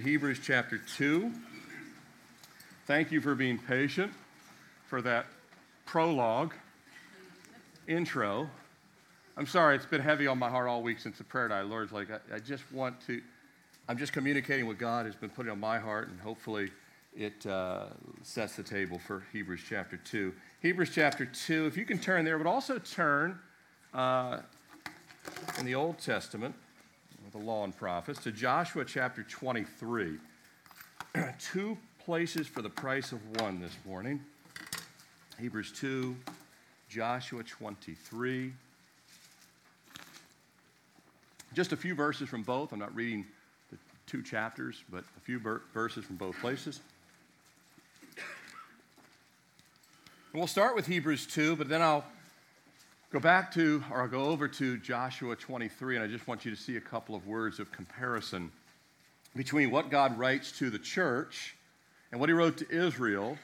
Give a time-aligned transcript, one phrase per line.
[0.00, 1.30] Hebrews chapter 2.
[2.86, 4.12] Thank you for being patient
[4.86, 5.26] for that
[5.86, 6.54] prologue,
[7.86, 8.48] intro.
[9.36, 11.66] I'm sorry, it's been heavy on my heart all week since the prayer night.
[11.66, 13.22] Lord's like, I, I just want to,
[13.88, 16.70] I'm just communicating what God has been putting on my heart, and hopefully
[17.16, 17.86] it uh,
[18.22, 20.32] sets the table for Hebrews chapter 2.
[20.60, 23.38] Hebrews chapter 2, if you can turn there, but also turn
[23.92, 24.38] uh,
[25.58, 26.54] in the Old Testament
[27.34, 30.18] the law and prophets, to Joshua chapter 23.
[31.40, 34.20] Two places for the price of one this morning
[35.40, 36.14] Hebrews 2,
[36.88, 38.52] Joshua 23.
[41.54, 42.72] Just a few verses from both.
[42.72, 43.26] I'm not reading
[43.72, 45.40] the two chapters, but a few
[45.72, 46.78] verses from both places.
[50.32, 52.04] And we'll start with Hebrews 2, but then I'll
[53.14, 56.50] Go back to, or I'll go over to Joshua 23, and I just want you
[56.50, 58.50] to see a couple of words of comparison
[59.36, 61.54] between what God writes to the church
[62.10, 63.38] and what he wrote to Israel,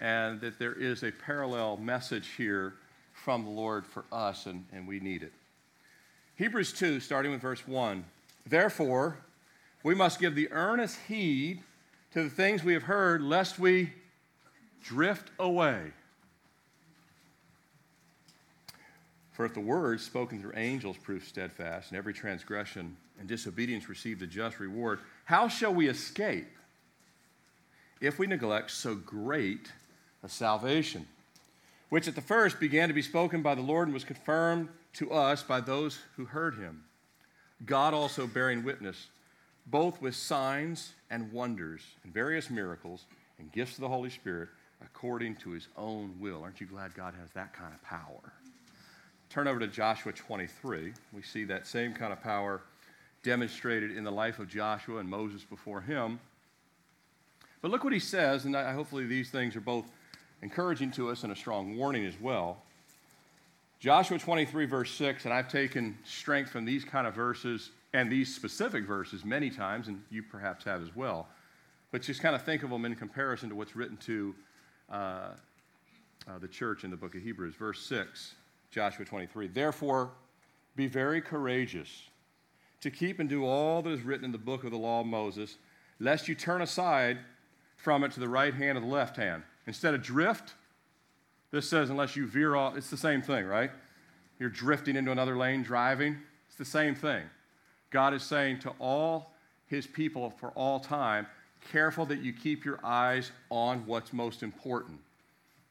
[0.00, 2.74] and that there is a parallel message here
[3.12, 5.32] from the Lord for us, and, and we need it.
[6.34, 8.04] Hebrews 2, starting with verse 1.
[8.44, 9.18] Therefore,
[9.84, 11.62] we must give the earnest heed
[12.12, 13.92] to the things we have heard, lest we
[14.82, 15.92] drift away.
[19.36, 24.22] For if the words spoken through angels prove steadfast, and every transgression and disobedience received
[24.22, 26.48] a just reward, how shall we escape
[28.00, 29.70] if we neglect so great
[30.22, 31.06] a salvation,
[31.90, 35.12] which at the first began to be spoken by the Lord and was confirmed to
[35.12, 36.84] us by those who heard him?
[37.66, 39.08] God also bearing witness,
[39.66, 43.04] both with signs and wonders and various miracles
[43.38, 44.48] and gifts of the Holy Spirit
[44.80, 46.42] according to his own will.
[46.42, 48.32] Aren't you glad God has that kind of power?
[49.36, 50.94] Turn over to Joshua 23.
[51.12, 52.62] We see that same kind of power
[53.22, 56.18] demonstrated in the life of Joshua and Moses before him.
[57.60, 59.84] But look what he says, and I, hopefully these things are both
[60.40, 62.62] encouraging to us and a strong warning as well.
[63.78, 68.34] Joshua 23, verse 6, and I've taken strength from these kind of verses and these
[68.34, 71.28] specific verses many times, and you perhaps have as well.
[71.92, 74.34] But just kind of think of them in comparison to what's written to
[74.90, 77.54] uh, uh, the church in the book of Hebrews.
[77.54, 78.34] Verse 6
[78.70, 79.48] Joshua 23.
[79.48, 80.10] Therefore,
[80.74, 82.02] be very courageous
[82.80, 85.06] to keep and do all that is written in the book of the law of
[85.06, 85.56] Moses,
[85.98, 87.18] lest you turn aside
[87.76, 89.42] from it to the right hand or the left hand.
[89.66, 90.54] Instead of drift,
[91.50, 93.70] this says, unless you veer off, it's the same thing, right?
[94.38, 96.18] You're drifting into another lane driving.
[96.48, 97.22] It's the same thing.
[97.90, 99.32] God is saying to all
[99.66, 101.26] his people for all time,
[101.72, 105.00] careful that you keep your eyes on what's most important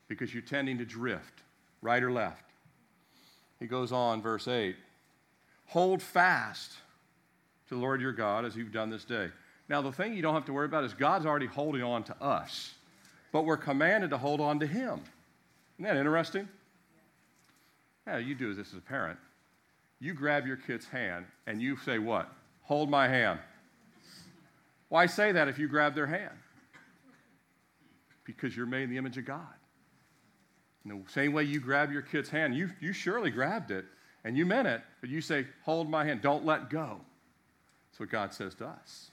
[0.07, 1.43] because you're tending to drift,
[1.81, 2.44] right or left.
[3.59, 4.75] He goes on, verse 8
[5.67, 6.71] Hold fast
[7.67, 9.29] to the Lord your God as you've done this day.
[9.67, 12.23] Now, the thing you don't have to worry about is God's already holding on to
[12.23, 12.75] us,
[13.31, 15.01] but we're commanded to hold on to Him.
[15.77, 16.47] Isn't that interesting?
[18.05, 19.17] Yeah, you do this as a parent.
[19.99, 22.29] You grab your kid's hand and you say, What?
[22.63, 23.39] Hold my hand.
[24.89, 26.33] Why say that if you grab their hand?
[28.23, 29.41] Because you're made in the image of God.
[30.85, 33.85] The same way you grab your kid's hand, you, you surely grabbed it
[34.23, 36.99] and you meant it, but you say, Hold my hand, don't let go.
[37.89, 39.09] That's what God says to us.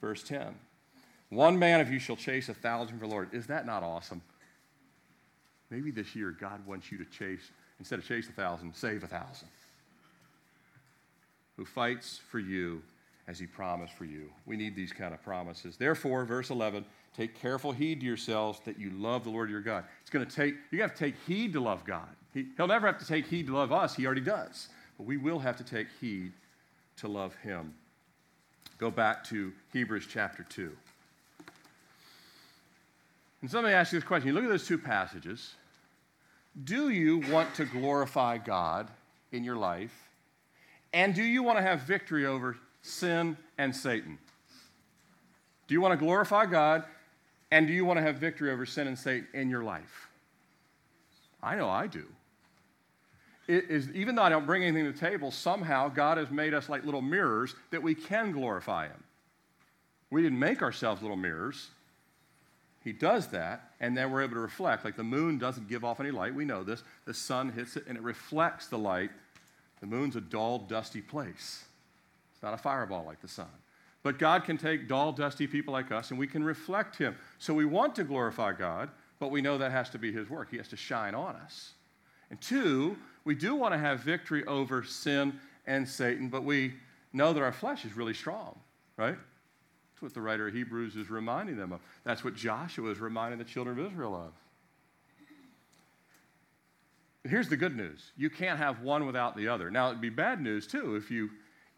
[0.00, 0.54] Verse 10
[1.30, 3.32] One man of you shall chase a thousand for the Lord.
[3.32, 4.20] Is that not awesome?
[5.70, 9.08] Maybe this year God wants you to chase, instead of chase a thousand, save a
[9.08, 9.48] thousand.
[11.56, 12.82] Who fights for you
[13.28, 14.30] as he promised for you.
[14.46, 15.76] We need these kind of promises.
[15.76, 16.84] Therefore, verse 11,
[17.18, 19.82] Take careful heed to yourselves that you love the Lord your God.
[20.02, 22.08] It's going to take, you have to take heed to love God.
[22.32, 24.68] He, he'll never have to take heed to love us, He already does.
[24.96, 26.32] But we will have to take heed
[26.98, 27.74] to love Him.
[28.78, 30.70] Go back to Hebrews chapter 2.
[33.42, 34.28] And somebody ask you this question.
[34.28, 35.54] You look at those two passages.
[36.62, 38.92] Do you want to glorify God
[39.32, 40.08] in your life?
[40.92, 44.18] And do you want to have victory over sin and Satan?
[45.66, 46.84] Do you want to glorify God
[47.50, 50.08] and do you want to have victory over sin and Satan in your life?
[51.42, 52.04] I know I do.
[53.46, 56.52] It is, even though I don't bring anything to the table, somehow God has made
[56.52, 59.02] us like little mirrors that we can glorify Him.
[60.10, 61.68] We didn't make ourselves little mirrors.
[62.84, 64.84] He does that, and then we're able to reflect.
[64.84, 66.82] Like the moon doesn't give off any light, we know this.
[67.06, 69.10] The sun hits it and it reflects the light.
[69.80, 71.64] The moon's a dull, dusty place.
[72.32, 73.46] It's not a fireball like the sun.
[74.02, 77.16] But God can take dull, dusty people like us and we can reflect Him.
[77.38, 80.50] So we want to glorify God, but we know that has to be His work.
[80.50, 81.72] He has to shine on us.
[82.30, 86.74] And two, we do want to have victory over sin and Satan, but we
[87.12, 88.58] know that our flesh is really strong,
[88.96, 89.16] right?
[89.94, 91.80] That's what the writer of Hebrews is reminding them of.
[92.04, 94.32] That's what Joshua is reminding the children of Israel of.
[97.28, 98.12] Here's the good news.
[98.16, 99.70] You can't have one without the other.
[99.70, 101.30] Now, it'd be bad news, too, if you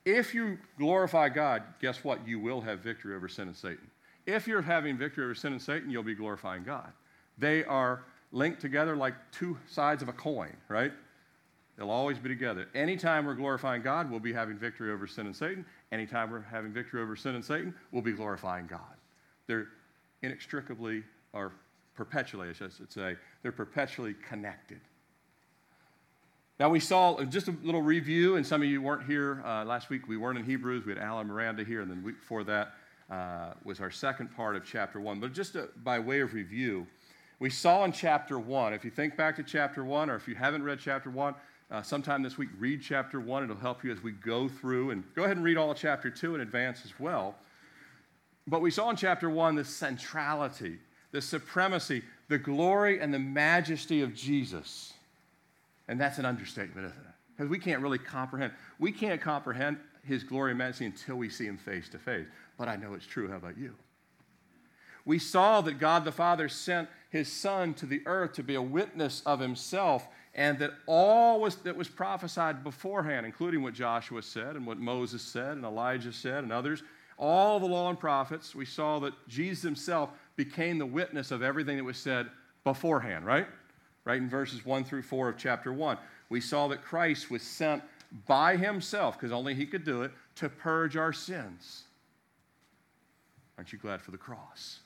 [0.05, 2.27] if you glorify God, guess what?
[2.27, 3.91] You will have victory over sin and Satan.
[4.27, 6.93] If you're having victory over sin and Satan, you'll be glorifying God.
[7.39, 10.93] They are linked together like two sides of a coin, right?
[11.77, 12.69] They'll always be together.
[12.75, 15.65] Anytime we're glorifying God, we'll be having victory over sin and Satan.
[15.93, 18.81] Anytime we're having victory over sin and Satan, we'll be glorifying God.
[19.47, 19.69] They're
[20.23, 21.03] inextricably,
[21.33, 21.53] or
[21.95, 24.81] perpetually, I should say, they're perpetually connected.
[26.61, 29.89] Now, we saw just a little review, and some of you weren't here uh, last
[29.89, 30.07] week.
[30.07, 30.85] We weren't in Hebrews.
[30.85, 32.75] We had Alan Miranda here, and then the week before that
[33.11, 35.21] uh, was our second part of chapter one.
[35.21, 36.87] But just uh, by way of review,
[37.39, 40.35] we saw in chapter one, if you think back to chapter one, or if you
[40.35, 41.35] haven't read chapter one,
[41.71, 43.43] uh, sometime this week, read chapter one.
[43.43, 46.11] It'll help you as we go through, and go ahead and read all of chapter
[46.11, 47.37] two in advance as well.
[48.47, 50.77] But we saw in chapter one the centrality,
[51.11, 54.93] the supremacy, the glory, and the majesty of Jesus.
[55.91, 57.15] And that's an understatement, isn't it?
[57.37, 58.53] Because we can't really comprehend.
[58.79, 62.29] We can't comprehend his glory and majesty until we see him face to face.
[62.57, 63.29] But I know it's true.
[63.29, 63.75] How about you?
[65.05, 68.63] We saw that God the Father sent his Son to the earth to be a
[68.63, 74.55] witness of himself, and that all was, that was prophesied beforehand, including what Joshua said
[74.55, 76.85] and what Moses said and Elijah said and others,
[77.19, 81.79] all the law and prophets, we saw that Jesus himself became the witness of everything
[81.79, 82.29] that was said
[82.63, 83.49] beforehand, right?
[84.05, 85.99] Right in verses 1 through 4 of chapter 1.
[86.29, 87.83] We saw that Christ was sent
[88.27, 91.85] by himself, because only he could do it, to purge our sins.
[93.59, 94.81] Aren't you glad for the cross?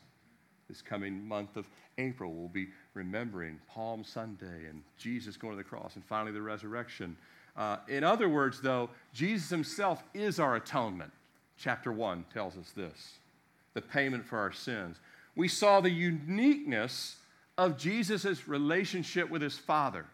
[0.69, 1.67] This coming month of
[1.99, 6.43] April, we'll be remembering Palm Sunday and Jesus going to the cross and finally the
[6.43, 7.17] resurrection.
[7.57, 11.13] Uh, in other words, though, Jesus himself is our atonement.
[11.57, 13.19] Chapter 1 tells us this
[13.75, 14.99] the payment for our sins.
[15.35, 17.17] We saw the uniqueness
[17.57, 20.07] of Jesus' relationship with his Father.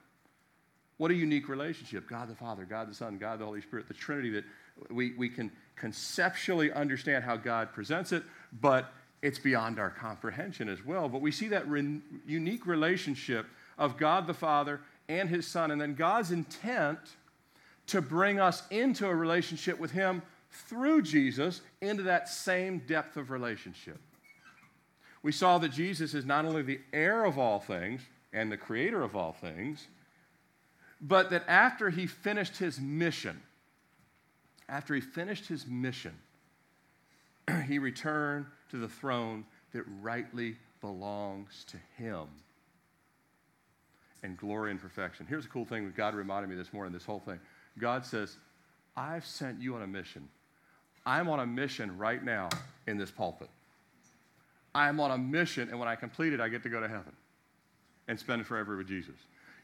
[0.98, 2.08] What a unique relationship.
[2.08, 4.44] God the Father, God the Son, God the Holy Spirit, the Trinity that
[4.90, 8.22] we, we can conceptually understand how God presents it,
[8.60, 8.92] but
[9.22, 11.08] it's beyond our comprehension as well.
[11.08, 13.46] But we see that re- unique relationship
[13.78, 16.98] of God the Father and his Son, and then God's intent
[17.86, 23.30] to bring us into a relationship with him through Jesus into that same depth of
[23.30, 23.98] relationship
[25.22, 28.00] we saw that Jesus is not only the heir of all things
[28.32, 29.86] and the creator of all things,
[31.00, 33.40] but that after he finished his mission,
[34.68, 36.14] after he finished his mission,
[37.66, 42.26] he returned to the throne that rightly belongs to him
[44.22, 45.26] and glory and perfection.
[45.28, 47.40] Here's a cool thing God reminded me this morning, this whole thing.
[47.78, 48.36] God says,
[48.96, 50.28] I've sent you on a mission.
[51.06, 52.50] I'm on a mission right now
[52.86, 53.48] in this pulpit.
[54.74, 57.12] I'm on a mission, and when I complete it, I get to go to heaven
[58.08, 59.14] and spend forever with Jesus.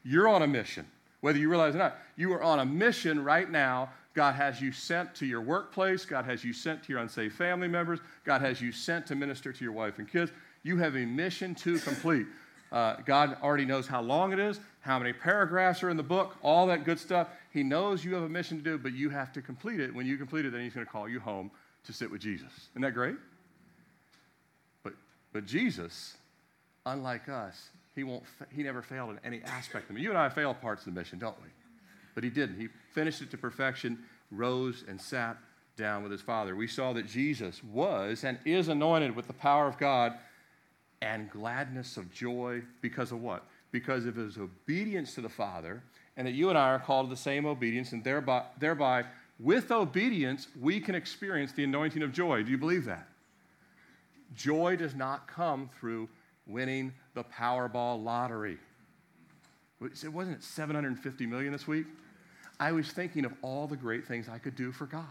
[0.03, 0.85] You're on a mission,
[1.21, 1.97] whether you realize it or not.
[2.15, 3.89] You are on a mission right now.
[4.13, 6.05] God has you sent to your workplace.
[6.05, 7.99] God has you sent to your unsaved family members.
[8.23, 10.31] God has you sent to minister to your wife and kids.
[10.63, 12.25] You have a mission to complete.
[12.71, 16.35] Uh, God already knows how long it is, how many paragraphs are in the book,
[16.41, 17.29] all that good stuff.
[17.51, 19.93] He knows you have a mission to do, but you have to complete it.
[19.93, 21.49] When you complete it, then He's going to call you home
[21.85, 22.51] to sit with Jesus.
[22.73, 23.15] Isn't that great?
[25.33, 26.15] But Jesus,
[26.85, 30.01] unlike us, he, won't, he never failed in any aspect of it.
[30.01, 31.49] You and I fail parts of the mission, don't we?
[32.15, 32.59] But he didn't.
[32.59, 33.99] He finished it to perfection,
[34.31, 35.37] rose and sat
[35.77, 36.55] down with his Father.
[36.55, 40.13] We saw that Jesus was and is anointed with the power of God
[41.01, 43.45] and gladness of joy because of what?
[43.71, 45.83] Because of his obedience to the Father,
[46.15, 49.05] and that you and I are called to the same obedience, and thereby, thereby
[49.39, 52.41] with obedience, we can experience the anointing of joy.
[52.41, 53.07] Do you believe that?
[54.35, 56.09] Joy does not come through
[56.45, 58.57] winning the Powerball lottery.
[59.81, 61.85] It wasn't 750 million this week.
[62.59, 65.05] I was thinking of all the great things I could do for God.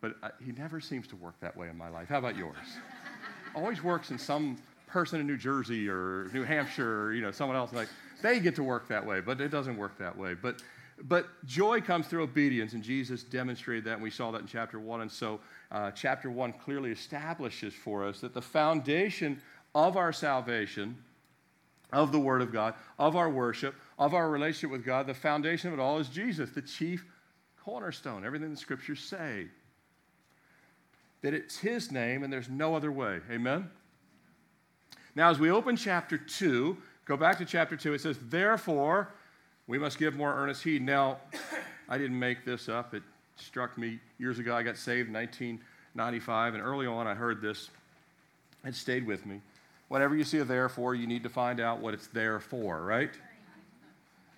[0.00, 2.08] But uh, he never seems to work that way in my life.
[2.08, 2.56] How about yours?
[3.54, 7.56] Always works in some person in New Jersey or New Hampshire or you know someone
[7.56, 7.88] else like
[8.22, 10.34] they get to work that way, but it doesn't work that way.
[10.34, 10.62] But
[11.04, 14.78] but joy comes through obedience, and Jesus demonstrated that, and we saw that in chapter
[14.78, 15.02] one.
[15.02, 15.40] And so
[15.72, 19.40] uh, chapter 1 clearly establishes for us that the foundation
[19.74, 20.96] of our salvation,
[21.92, 25.72] of the Word of God, of our worship, of our relationship with God, the foundation
[25.72, 27.06] of it all is Jesus, the chief
[27.64, 29.46] cornerstone, everything the scriptures say.
[31.22, 33.20] That it's His name and there's no other way.
[33.30, 33.70] Amen?
[35.14, 36.76] Now, as we open chapter 2,
[37.06, 39.14] go back to chapter 2, it says, Therefore,
[39.66, 40.82] we must give more earnest heed.
[40.82, 41.18] Now,
[41.88, 42.92] I didn't make this up.
[42.92, 43.02] It
[43.42, 44.54] struck me years ago.
[44.54, 45.60] I got saved in 19
[45.94, 47.70] 95, and early on I heard this.
[48.64, 49.40] It stayed with me.
[49.88, 53.10] Whatever you see a therefore, you need to find out what it's there for, right?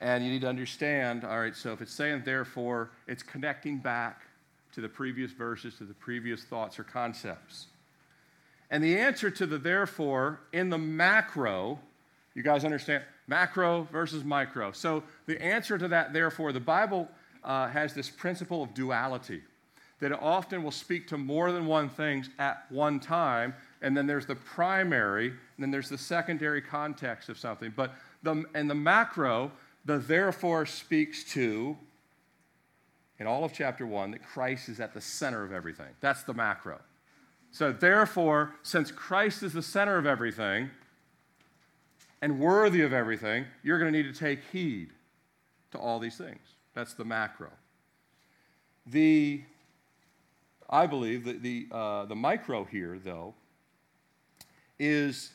[0.00, 4.23] And you need to understand, all right, so if it's saying therefore, it's connecting back
[4.73, 7.66] to the previous verses, to the previous thoughts or concepts.
[8.70, 11.78] And the answer to the therefore in the macro,
[12.34, 13.04] you guys understand?
[13.28, 14.73] Macro versus micro.
[14.73, 17.08] So the answer to that therefore, the Bible
[17.44, 19.42] uh, has this principle of duality
[20.00, 24.06] that it often will speak to more than one thing at one time, and then
[24.06, 27.72] there's the primary, and then there's the secondary context of something.
[27.74, 29.52] But the, in the macro,
[29.84, 31.76] the therefore speaks to,
[33.18, 35.94] in all of chapter one, that Christ is at the center of everything.
[36.00, 36.80] That's the macro.
[37.52, 40.70] So, therefore, since Christ is the center of everything
[42.20, 44.90] and worthy of everything, you're going to need to take heed
[45.70, 46.53] to all these things.
[46.75, 47.50] That's the macro.
[48.87, 49.43] The,
[50.69, 53.35] I believe that the, uh, the micro here, though,
[54.78, 55.31] is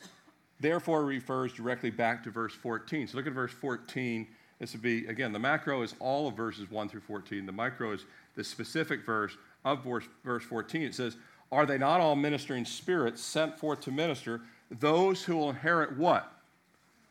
[0.60, 3.08] therefore refers directly back to verse 14.
[3.08, 4.26] So look at verse 14.
[4.58, 7.46] This would be, again, the macro is all of verses 1 through 14.
[7.46, 8.04] The micro is
[8.36, 10.82] the specific verse of verse, verse 14.
[10.82, 11.16] It says,
[11.50, 14.42] Are they not all ministering spirits sent forth to minister?
[14.70, 16.30] Those who will inherit what?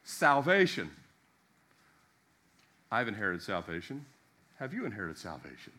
[0.04, 0.92] Salvation.
[2.92, 4.06] I've inherited salvation.
[4.60, 5.74] Have you inherited salvation?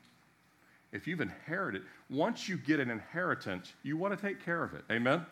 [0.93, 4.83] If you've inherited, once you get an inheritance, you want to take care of it.
[4.91, 5.25] Amen?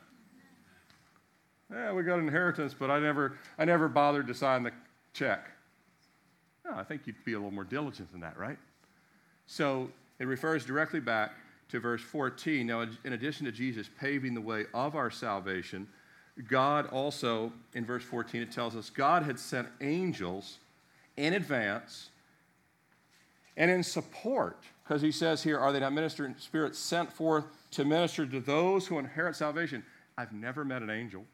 [1.73, 4.73] Yeah, we got an inheritance, but I never, I never bothered to sign the
[5.12, 5.50] check.
[6.64, 8.59] No, I think you'd be a little more diligent than that, right?
[9.47, 11.33] So it refers directly back
[11.71, 12.67] to verse 14.
[12.67, 15.88] Now, in addition to Jesus paving the way of our salvation,
[16.49, 20.59] God also, in verse 14, it tells us God had sent angels
[21.17, 22.11] in advance
[23.59, 27.85] and in support, because he says here, Are they not ministering spirits sent forth to
[27.85, 29.85] minister to those who inherit salvation?
[30.17, 31.25] I've never met an angel,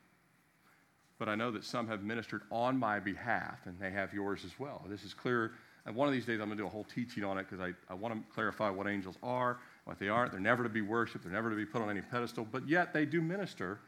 [1.19, 4.59] but I know that some have ministered on my behalf, and they have yours as
[4.59, 4.85] well.
[4.89, 5.53] This is clear.
[5.87, 7.61] And one of these days, I'm going to do a whole teaching on it because
[7.61, 10.33] I, I want to clarify what angels are, what they aren't.
[10.33, 12.95] They're never to be worshiped, they're never to be put on any pedestal, but yet
[12.95, 13.79] they do minister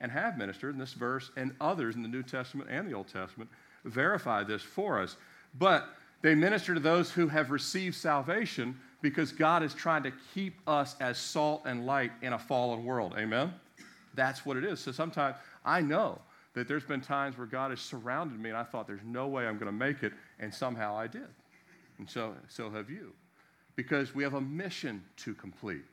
[0.00, 3.08] and have ministered in this verse, and others in the New Testament and the Old
[3.08, 3.50] Testament
[3.84, 5.16] verify this for us.
[5.58, 5.88] But
[6.22, 10.96] they minister to those who have received salvation because God is trying to keep us
[11.00, 13.14] as salt and light in a fallen world.
[13.16, 13.52] Amen?
[14.14, 14.80] That's what it is.
[14.80, 16.20] So sometimes I know
[16.54, 19.46] that there's been times where God has surrounded me and I thought there's no way
[19.46, 21.28] I'm going to make it, and somehow I did.
[21.98, 23.12] And so, so have you.
[23.76, 25.84] Because we have a mission to complete.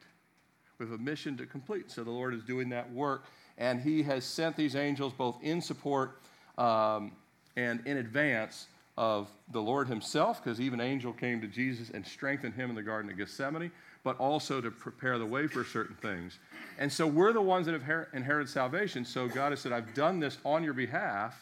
[0.80, 1.92] We have a mission to complete.
[1.92, 3.26] So the Lord is doing that work,
[3.60, 6.20] and He has sent these angels both in support
[6.58, 7.12] um,
[7.56, 8.68] and in advance
[8.98, 12.84] of the Lord himself, because even angel came to Jesus and strengthened him in the
[12.84, 13.72] Garden of Gethsemane,
[14.04, 16.40] but also to prepare the way for certain things.
[16.80, 19.04] And so we're the ones that have inherited salvation.
[19.04, 21.36] So God has said, I've done this on your behalf.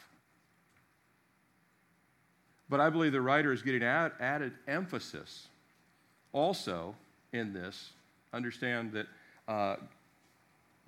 [2.70, 5.48] But I believe the writer is getting add, added emphasis
[6.32, 6.96] also
[7.34, 7.92] in this.
[8.34, 9.08] Understand that,
[9.48, 9.76] uh,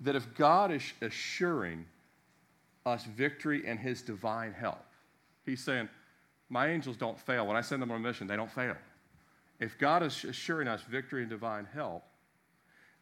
[0.00, 1.84] that if God is assuring
[2.84, 4.84] us victory and his divine help,
[5.44, 5.88] he's saying,
[6.48, 7.46] my angels don't fail.
[7.46, 8.76] When I send them on a mission, they don't fail.
[9.58, 12.04] If God is assuring us victory and divine help,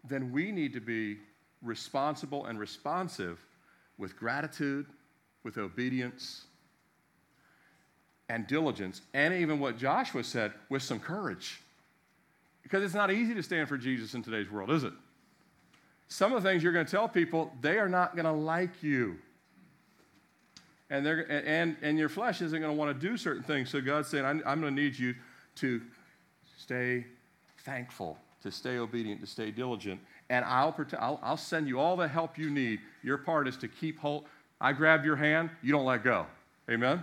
[0.08, 1.18] then we need to be
[1.62, 3.44] responsible and responsive
[3.98, 4.86] with gratitude,
[5.42, 6.44] with obedience,
[8.28, 11.60] and diligence, and even what Joshua said, with some courage.
[12.62, 14.92] Because it's not easy to stand for Jesus in today's world, is it?
[16.08, 18.82] Some of the things you're going to tell people, they are not going to like
[18.82, 19.18] you
[20.90, 23.70] and, they're, and, and your flesh isn't going to want to do certain things.
[23.70, 25.14] So God's saying, I'm, I'm going to need you
[25.56, 25.80] to
[26.58, 27.06] stay
[27.64, 30.00] thankful, to stay obedient, to stay diligent,
[30.30, 32.80] and I'll, I'll, I'll send you all the help you need.
[33.02, 34.24] Your part is to keep hold.
[34.60, 36.26] I grab your hand, you don't let go.
[36.70, 37.02] Amen?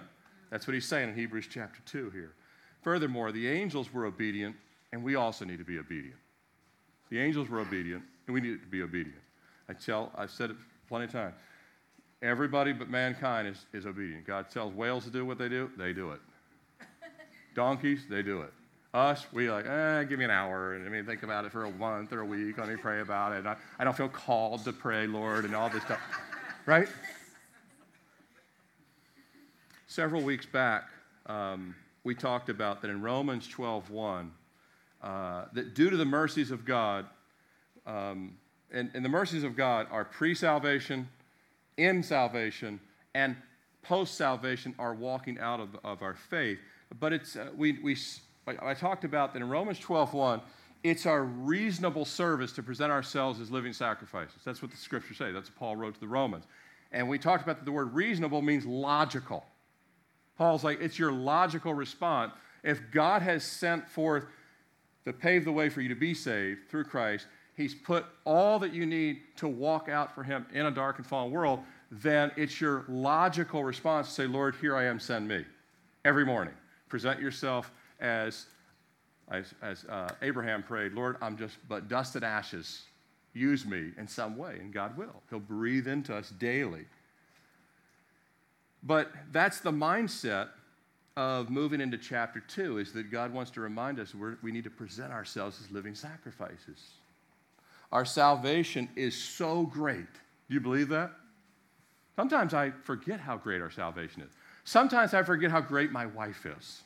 [0.49, 2.33] That's what he's saying in Hebrews chapter 2 here.
[2.81, 4.55] Furthermore, the angels were obedient,
[4.91, 6.17] and we also need to be obedient.
[7.09, 9.21] The angels were obedient, and we need to be obedient.
[9.69, 10.55] I tell, I've said it
[10.87, 11.35] plenty of times.
[12.21, 14.27] Everybody but mankind is, is obedient.
[14.27, 16.19] God tells whales to do what they do, they do it.
[17.55, 18.53] Donkeys, they do it.
[18.93, 20.73] Us, we like, eh, give me an hour.
[20.73, 22.57] And I mean, think about it for a month or a week.
[22.57, 23.45] Let me pray about it.
[23.45, 26.01] I, I don't feel called to pray, Lord, and all this stuff.
[26.65, 26.89] right?
[29.87, 30.89] Several weeks back,
[31.25, 31.73] um,
[32.03, 34.29] we talked about that in Romans 12:1,
[35.01, 37.05] uh, that due to the mercies of God,
[37.85, 38.37] um,
[38.71, 41.07] and, and the mercies of God are pre salvation,
[41.77, 42.79] in salvation
[43.13, 43.35] and
[43.81, 46.59] post salvation are walking out of, of our faith.
[46.99, 47.97] But it's, uh, we, we,
[48.47, 50.41] I talked about that in Romans 12 1,
[50.83, 54.41] it's our reasonable service to present ourselves as living sacrifices.
[54.43, 55.31] That's what the scriptures say.
[55.31, 56.45] That's what Paul wrote to the Romans.
[56.91, 59.45] And we talked about that the word reasonable means logical.
[60.37, 62.33] Paul's like, it's your logical response.
[62.63, 64.25] If God has sent forth
[65.05, 67.27] to pave the way for you to be saved through Christ,
[67.61, 71.05] He's put all that you need to walk out for Him in a dark and
[71.05, 71.59] fallen world,
[71.91, 75.45] then it's your logical response to say, Lord, here I am, send me.
[76.03, 76.53] Every morning.
[76.89, 78.47] Present yourself as
[79.29, 82.81] as, as uh, Abraham prayed, Lord, I'm just but dust and ashes.
[83.33, 85.21] Use me in some way, and God will.
[85.29, 86.85] He'll breathe into us daily.
[88.83, 90.49] But that's the mindset
[91.15, 94.69] of moving into chapter two, is that God wants to remind us we need to
[94.69, 96.91] present ourselves as living sacrifices.
[97.91, 100.13] Our salvation is so great.
[100.47, 101.11] Do you believe that?
[102.15, 104.31] Sometimes I forget how great our salvation is.
[104.63, 106.83] Sometimes I forget how great my wife is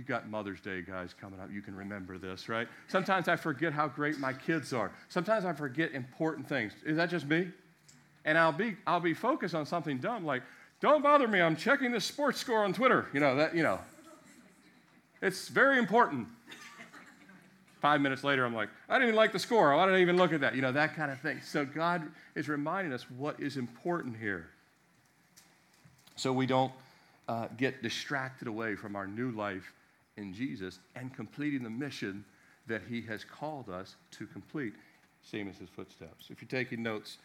[0.00, 1.50] you got Mother's Day, guys, coming up.
[1.52, 2.66] You can remember this, right?
[2.88, 4.90] Sometimes I forget how great my kids are.
[5.10, 6.72] Sometimes I forget important things.
[6.86, 7.48] Is that just me?
[8.24, 10.42] And I'll be, I'll be focused on something dumb like,
[10.80, 13.08] don't bother me, I'm checking the sports score on Twitter.
[13.12, 13.78] You know, that, you know.
[15.20, 16.28] It's very important.
[17.80, 19.72] Five minutes later, I'm like, I didn't even like the score.
[19.72, 20.54] I even look at that?
[20.54, 21.40] You know, that kind of thing.
[21.42, 22.02] So God
[22.34, 24.50] is reminding us what is important here.
[26.16, 26.72] So we don't
[27.28, 29.72] uh, get distracted away from our new life
[30.18, 32.24] in Jesus and completing the mission
[32.66, 34.74] that he has called us to complete,
[35.22, 36.26] same as his footsteps.
[36.28, 37.16] If you're taking notes,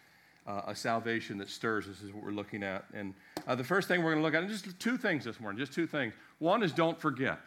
[0.47, 2.85] uh, a salvation that stirs us is what we're looking at.
[2.93, 3.13] And
[3.47, 5.59] uh, the first thing we're going to look at, and just two things this morning,
[5.59, 6.13] just two things.
[6.39, 7.39] One is don't forget,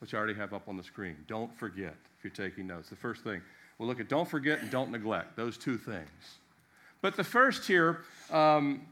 [0.00, 1.16] which I already have up on the screen.
[1.28, 2.88] Don't forget if you're taking notes.
[2.88, 3.40] The first thing,
[3.78, 6.08] we'll look at don't forget and don't neglect, those two things.
[7.02, 8.82] But the first here, um,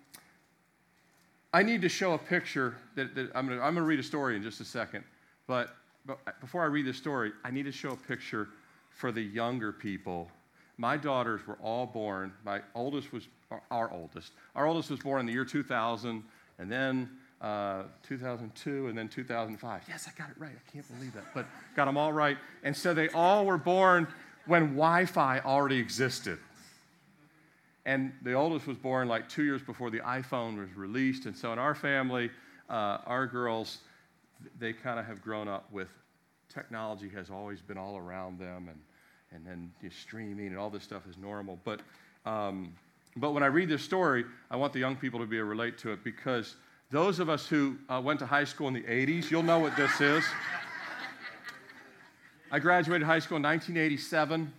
[1.53, 4.43] I need to show a picture that, that I'm going to read a story in
[4.43, 5.05] just a second.
[5.47, 5.75] But,
[6.07, 8.49] but before I read this story, I need to show a picture
[8.91, 10.31] for the younger people.
[10.77, 13.29] My daughters were all born, my oldest was
[13.71, 14.33] our oldest.
[14.55, 16.23] Our oldest was born in the year 2000,
[16.59, 19.83] and then uh, 2002, and then 2005.
[19.89, 20.53] Yes, I got it right.
[20.53, 21.25] I can't believe that.
[21.35, 21.47] But
[21.77, 22.37] got them all right.
[22.63, 24.09] And so they all were born
[24.47, 26.39] when Wi Fi already existed.
[27.85, 31.25] And the oldest was born like two years before the iPhone was released.
[31.25, 32.31] And so in our family,
[32.69, 33.79] uh, our girls,
[34.59, 35.89] they kind of have grown up with
[36.53, 38.81] technology has always been all around them, and,
[39.33, 41.59] and then you know, streaming and all this stuff is normal.
[41.65, 41.81] But,
[42.27, 42.73] um,
[43.17, 45.51] but when I read this story, I want the young people to be able to
[45.51, 46.57] relate to it because
[46.91, 49.77] those of us who uh, went to high school in the 80s, you'll know what
[49.77, 50.25] this is.
[52.51, 54.51] I graduated high school in 1987.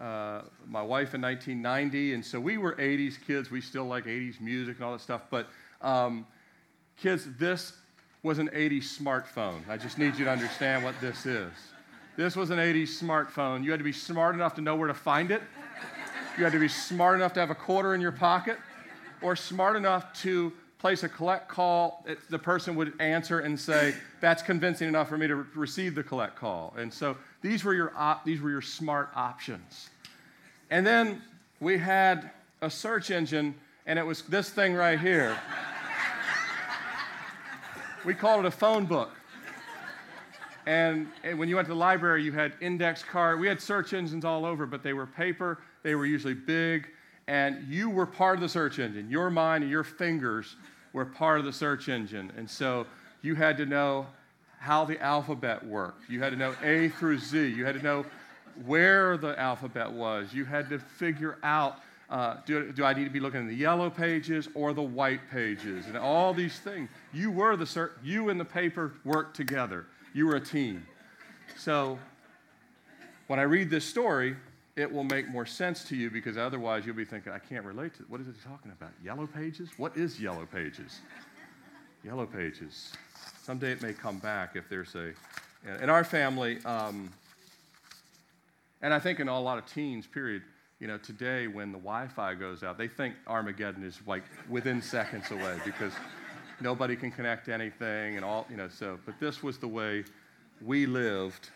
[0.00, 3.50] Uh, my wife in 1990, and so we were 80s kids.
[3.50, 5.22] We still like 80s music and all that stuff.
[5.30, 5.46] But
[5.80, 6.26] um,
[7.00, 7.74] kids, this
[8.24, 9.66] was an 80s smartphone.
[9.68, 11.52] I just need you to understand what this is.
[12.16, 13.62] This was an 80s smartphone.
[13.62, 15.42] You had to be smart enough to know where to find it.
[16.36, 18.58] You had to be smart enough to have a quarter in your pocket,
[19.22, 22.04] or smart enough to place a collect call.
[22.06, 25.94] It, the person would answer and say, "That's convincing enough for me to re- receive
[25.94, 29.90] the collect call." And so these were your op- these were your smart options.
[30.70, 31.22] And then
[31.60, 33.54] we had a search engine,
[33.86, 35.36] and it was this thing right here.
[38.04, 39.10] We called it a phone book.
[40.66, 43.38] And, and, when you went to the library, you had index card.
[43.38, 45.58] We had search engines all over, but they were paper.
[45.82, 46.88] They were usually big,
[47.28, 49.10] and you were part of the search engine.
[49.10, 50.56] Your mind and your fingers
[50.92, 52.86] were part of the search engine, and so
[53.22, 54.06] you had to know
[54.58, 56.08] how the alphabet worked.
[56.08, 57.48] You had to know A through Z.
[57.48, 58.04] You had to know
[58.64, 60.32] where the alphabet was.
[60.32, 63.54] You had to figure out uh, do, do, I need to be looking in the
[63.54, 65.86] yellow pages or the white pages?
[65.86, 66.88] And all these things.
[67.12, 69.86] You were the, search, you and the paper worked together.
[70.14, 70.86] You were a team.
[71.56, 71.98] So
[73.26, 74.36] when I read this story,
[74.76, 77.94] it will make more sense to you because otherwise you'll be thinking, I can't relate
[77.94, 78.10] to it.
[78.10, 78.90] What is it talking about?
[79.02, 79.70] Yellow pages?
[79.78, 81.00] What is yellow pages?
[82.04, 82.92] yellow pages.
[83.42, 85.12] Someday it may come back if there's a.
[85.82, 87.10] In our family, um,
[88.82, 90.42] and I think in a lot of teens, period,
[90.78, 94.80] you know, today when the Wi Fi goes out, they think Armageddon is like within
[94.80, 95.92] seconds away because
[96.60, 100.04] nobody can connect anything and all, you know, so, but this was the way
[100.60, 101.50] we lived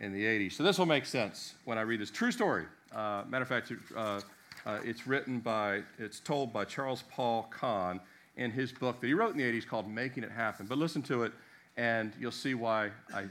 [0.00, 0.52] in the 80s.
[0.52, 2.10] So this will make sense when I read this.
[2.10, 2.64] True story.
[2.94, 4.20] Uh, matter of fact, uh,
[4.64, 8.00] uh, it's written by, it's told by Charles Paul Conn
[8.36, 10.66] in his book that he wrote in the 80s called Making It Happen.
[10.66, 11.32] But listen to it
[11.76, 13.24] and you'll see why I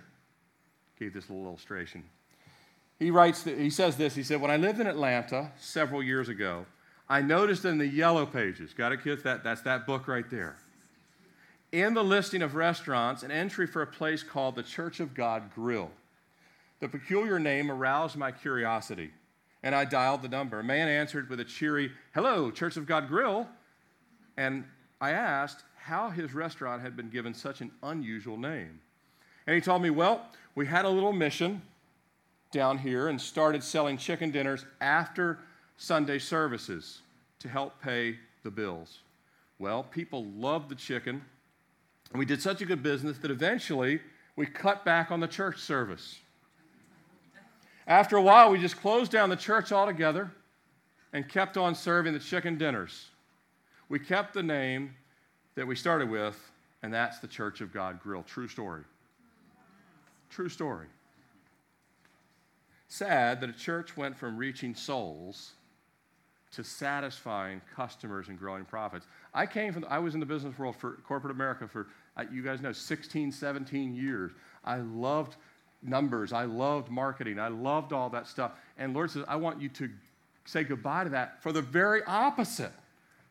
[1.00, 2.04] gave this little illustration.
[3.00, 6.66] He writes, he says this, he said, when I lived in Atlanta several years ago,
[7.10, 9.22] I noticed in the yellow pages, got it, kids?
[9.24, 10.58] That, that's that book right there.
[11.72, 15.54] In the listing of restaurants, an entry for a place called the Church of God
[15.54, 15.92] Grill.
[16.80, 19.12] The peculiar name aroused my curiosity,
[19.64, 20.60] and I dialed the number.
[20.60, 23.48] A man answered with a cheery, Hello, Church of God Grill.
[24.38, 24.66] And
[25.00, 28.82] I asked how his restaurant had been given such an unusual name.
[29.48, 31.62] And he told me, Well, we had a little mission
[32.52, 35.40] down here and started selling chicken dinners after
[35.78, 37.02] Sunday services
[37.40, 39.00] to help pay the bills.
[39.60, 41.22] Well, people loved the chicken,
[42.12, 44.02] and we did such a good business that eventually
[44.36, 46.20] we cut back on the church service.
[47.88, 50.32] After a while, we just closed down the church altogether
[51.14, 53.10] and kept on serving the chicken dinners.
[53.90, 54.96] We kept the name
[55.56, 56.38] that we started with,
[56.82, 58.24] and that's the Church of God Grill.
[58.24, 58.84] True story.
[60.30, 60.88] True story.
[62.88, 65.52] Sad that a church went from reaching souls
[66.52, 69.06] to satisfying customers and growing profits.
[69.34, 72.42] I came from, I was in the business world for corporate America for, uh, you
[72.42, 74.32] guys know, 16, 17 years.
[74.64, 75.36] I loved
[75.88, 76.34] numbers.
[76.34, 77.40] I loved marketing.
[77.40, 78.54] I loved all that stuff.
[78.78, 79.90] And Lord says, I want you to
[80.46, 82.72] say goodbye to that for the very opposite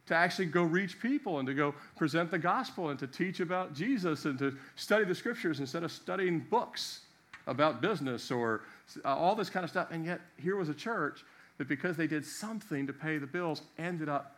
[0.06, 3.72] to actually go reach people and to go present the gospel and to teach about
[3.74, 7.00] Jesus and to study the scriptures instead of studying books
[7.46, 8.62] about business or
[9.04, 9.88] uh, all this kind of stuff.
[9.90, 11.24] And yet, here was a church
[11.58, 14.36] that because they did something to pay the bills, ended up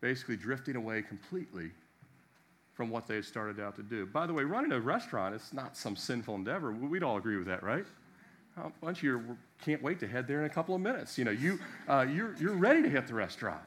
[0.00, 1.70] basically drifting away completely
[2.74, 4.06] from what they started out to do.
[4.06, 6.72] By the way, running a restaurant is not some sinful endeavor.
[6.72, 7.84] We'd all agree with that, right?
[8.56, 11.16] A bunch of you can't wait to head there in a couple of minutes.
[11.18, 13.60] You know, you, uh, you're, you're ready to hit the restaurant.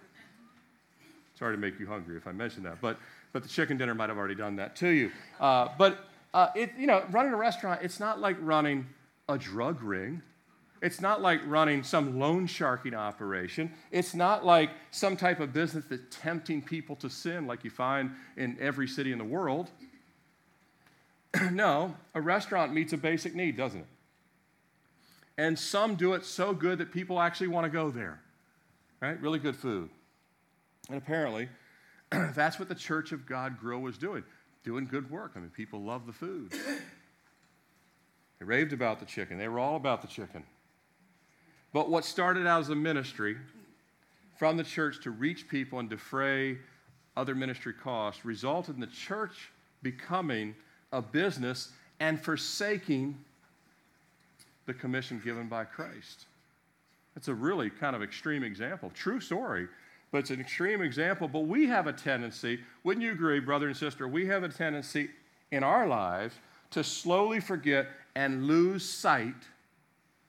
[1.38, 2.98] Sorry to make you hungry if I mention that, but,
[3.32, 5.12] but the chicken dinner might have already done that to you.
[5.40, 8.88] Uh, but, uh, it, you know, running a restaurant, it's not like running
[9.30, 10.22] a drug ring.
[10.84, 13.72] It's not like running some loan sharking operation.
[13.90, 18.12] It's not like some type of business that's tempting people to sin like you find
[18.36, 19.72] in every city in the world.
[21.54, 23.88] no, a restaurant meets a basic need, doesn't it?
[25.38, 28.20] And some do it so good that people actually want to go there,
[29.00, 29.20] right?
[29.22, 29.90] Really good food.
[30.90, 31.48] And apparently,
[32.12, 34.26] that's what the Church of God Grill was doing,
[34.66, 35.32] doing good work.
[35.38, 36.52] I mean, people love the food.
[38.40, 40.44] They raved about the chicken, they were all about the chicken.
[41.74, 43.36] But what started out as a ministry
[44.38, 46.58] from the church to reach people and defray
[47.18, 50.56] other ministry costs resulted in the church becoming
[50.92, 53.18] a business and forsaking
[54.66, 56.26] the commission given by Christ.
[57.16, 58.92] It's a really kind of extreme example.
[58.94, 59.68] True story,
[60.12, 61.28] but it's an extreme example.
[61.28, 64.08] But we have a tendency, wouldn't you agree, brother and sister?
[64.08, 65.10] We have a tendency
[65.52, 66.36] in our lives
[66.72, 69.36] to slowly forget and lose sight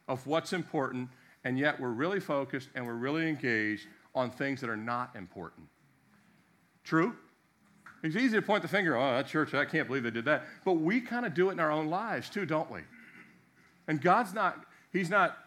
[0.09, 1.09] of what's important
[1.45, 5.67] and yet we're really focused and we're really engaged on things that are not important.
[6.85, 7.15] True?
[8.03, 10.45] It's easy to point the finger, oh, that church, I can't believe they did that.
[10.65, 12.81] But we kind of do it in our own lives too, don't we?
[13.89, 15.39] And God's not, He's not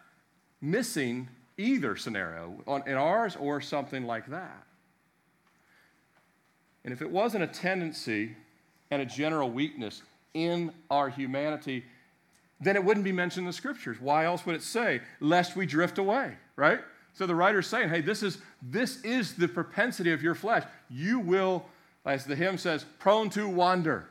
[0.60, 4.64] missing either scenario in ours or something like that.
[6.84, 8.36] And if it wasn't a tendency
[8.90, 10.02] and a general weakness
[10.34, 11.84] in our humanity,
[12.60, 14.00] then it wouldn't be mentioned in the scriptures.
[14.00, 16.80] Why else would it say, lest we drift away, right?
[17.12, 20.64] So the writer's saying, hey, this is, this is the propensity of your flesh.
[20.88, 21.64] You will,
[22.04, 24.08] as the hymn says, prone to wander.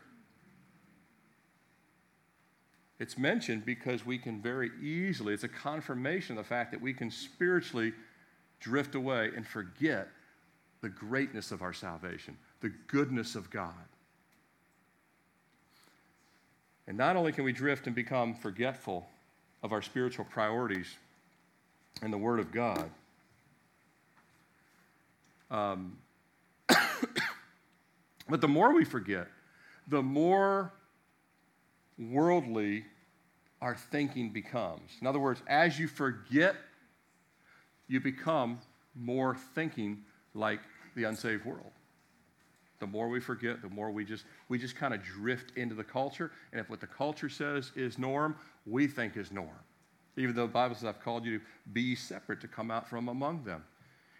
[2.99, 6.93] It's mentioned because we can very easily, it's a confirmation of the fact that we
[6.93, 7.93] can spiritually
[8.59, 10.09] drift away and forget
[10.81, 13.73] the greatness of our salvation, the goodness of God.
[16.87, 19.07] And not only can we drift and become forgetful
[19.61, 20.95] of our spiritual priorities
[22.01, 22.89] and the Word of God,
[25.51, 25.97] um,
[28.29, 29.27] but the more we forget,
[29.87, 30.71] the more
[31.97, 32.85] worldly
[33.61, 34.91] our thinking becomes.
[35.01, 36.55] In other words, as you forget,
[37.87, 38.59] you become
[38.95, 40.59] more thinking like
[40.95, 41.71] the unsaved world.
[42.79, 45.83] The more we forget, the more we just we just kind of drift into the
[45.83, 46.31] culture.
[46.51, 48.35] And if what the culture says is norm,
[48.65, 49.49] we think is norm.
[50.15, 53.07] Even though the Bible says, I've called you to be separate, to come out from
[53.07, 53.63] among them.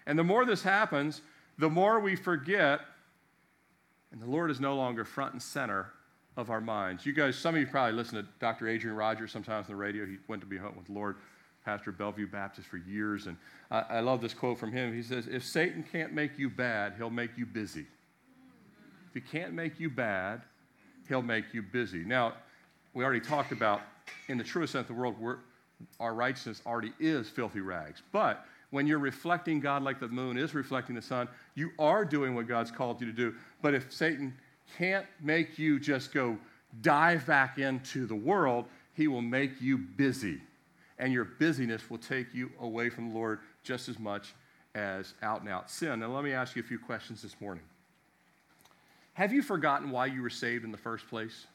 [0.06, 1.22] And the more this happens,
[1.58, 2.82] the more we forget,
[4.12, 5.92] and the Lord is no longer front and center
[6.36, 7.06] of our minds.
[7.06, 8.68] You guys, some of you probably listen to Dr.
[8.68, 10.06] Adrian Rogers sometimes on the radio.
[10.06, 11.18] He went to be home with Lord,
[11.66, 13.26] pastor Bellevue Baptist for years.
[13.26, 13.38] And
[13.72, 14.94] I, I love this quote from him.
[14.94, 17.88] He says, If Satan can't make you bad, he'll make you busy
[19.18, 20.42] he can't make you bad,
[21.08, 22.04] he'll make you busy.
[22.06, 22.34] Now,
[22.94, 23.82] we already talked about
[24.28, 25.16] in the truest sense of the world,
[26.00, 28.02] our righteousness already is filthy rags.
[28.12, 32.36] But when you're reflecting God like the moon is reflecting the sun, you are doing
[32.36, 33.34] what God's called you to do.
[33.62, 34.36] But if Satan
[34.78, 36.38] can't make you just go
[36.82, 40.42] dive back into the world, he will make you busy.
[41.00, 44.34] and your busyness will take you away from the Lord just as much
[44.76, 46.00] as out and out sin.
[46.00, 47.64] Now, let me ask you a few questions this morning.
[49.18, 51.48] Have you forgotten why you were saved in the first place?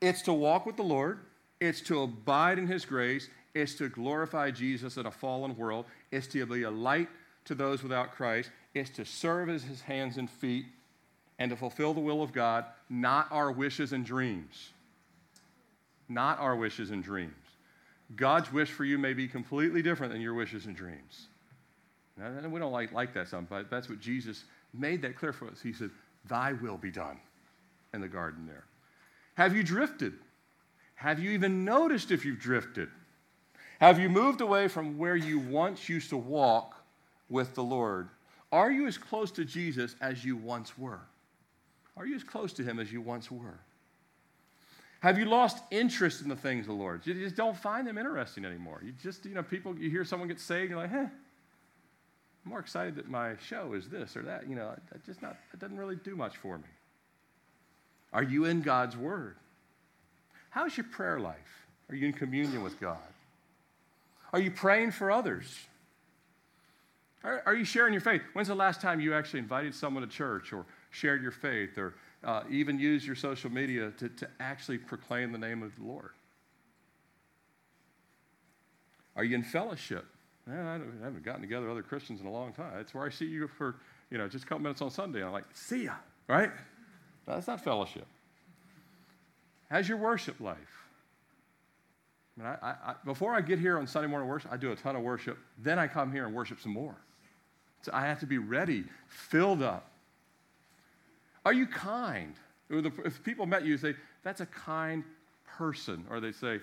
[0.00, 1.20] It's to walk with the Lord,
[1.60, 6.26] it's to abide in His grace, it's to glorify Jesus in a fallen world, it's
[6.26, 7.08] to be a light
[7.44, 10.66] to those without Christ, it's to serve as His hands and feet,
[11.38, 14.70] and to fulfill the will of God, not our wishes and dreams.
[16.08, 17.34] Not our wishes and dreams.
[18.16, 21.28] God's wish for you may be completely different than your wishes and dreams.
[22.18, 24.42] We don't like, like that something, but that's what Jesus
[24.78, 25.60] made that clear for us.
[25.62, 25.90] He said,
[26.28, 27.18] Thy will be done
[27.94, 28.64] in the garden there.
[29.34, 30.14] Have you drifted?
[30.96, 32.88] Have you even noticed if you've drifted?
[33.80, 36.74] Have you moved away from where you once used to walk
[37.28, 38.08] with the Lord?
[38.50, 41.00] Are you as close to Jesus as you once were?
[41.96, 43.58] Are you as close to Him as you once were?
[45.00, 47.06] Have you lost interest in the things of the Lord?
[47.06, 48.80] You just don't find them interesting anymore.
[48.84, 51.06] You just, you know, people, you hear someone get saved, you're like, huh,
[52.46, 54.48] I'm more excited that my show is this or that.
[54.48, 56.64] You know, that just not, that doesn't really do much for me.
[58.12, 59.34] Are you in God's Word?
[60.50, 61.66] How's your prayer life?
[61.90, 62.98] Are you in communion with God?
[64.32, 65.52] Are you praying for others?
[67.24, 68.22] Are, are you sharing your faith?
[68.32, 71.94] When's the last time you actually invited someone to church or shared your faith or
[72.22, 76.10] uh, even used your social media to, to actually proclaim the name of the Lord?
[79.16, 80.06] Are you in fellowship?
[80.48, 82.72] I haven't gotten together other Christians in a long time.
[82.76, 83.76] That's where I see you for,
[84.10, 85.18] you know, just a couple minutes on Sunday.
[85.18, 85.94] And I'm like, see ya,
[86.28, 86.50] right?
[87.26, 88.06] That's not fellowship.
[89.68, 90.56] How's your worship life?
[92.38, 94.76] I mean, I, I, before I get here on Sunday morning worship, I do a
[94.76, 95.38] ton of worship.
[95.58, 96.94] Then I come here and worship some more.
[97.82, 99.90] So I have to be ready, filled up.
[101.44, 102.34] Are you kind?
[102.68, 105.02] If people met you, say, that's a kind
[105.46, 106.04] person.
[106.10, 106.60] Or they say,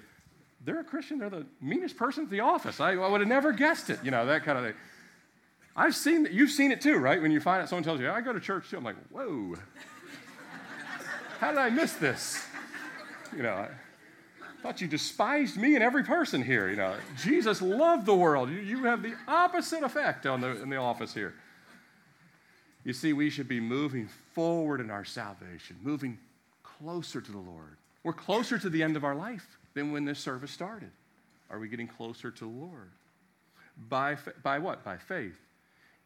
[0.65, 2.79] they're a Christian, they're the meanest person at the office.
[2.79, 4.73] I, I would have never guessed it, you know, that kind of thing.
[5.75, 7.21] I've seen that, you've seen it too, right?
[7.21, 9.55] When you find out someone tells you, I go to church too, I'm like, whoa,
[11.39, 12.45] how did I miss this?
[13.35, 16.93] You know, I thought you despised me and every person here, you know.
[17.21, 18.49] Jesus loved the world.
[18.49, 21.33] You, you have the opposite effect on the, in the office here.
[22.85, 26.19] You see, we should be moving forward in our salvation, moving
[26.61, 27.77] closer to the Lord.
[28.03, 30.91] We're closer to the end of our life than when this service started?
[31.49, 32.89] Are we getting closer to the Lord?
[33.89, 34.83] By, by what?
[34.83, 35.37] By faith.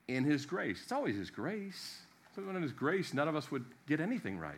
[0.08, 0.80] In His grace.
[0.84, 2.00] It's always His grace.
[2.32, 4.56] If it wasn't His grace, none of us would get anything right.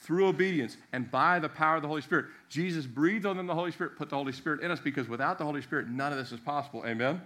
[0.00, 2.26] Through obedience and by the power of the Holy Spirit.
[2.48, 5.38] Jesus breathed on them the Holy Spirit, put the Holy Spirit in us because without
[5.38, 6.84] the Holy Spirit, none of this is possible.
[6.86, 7.20] Amen?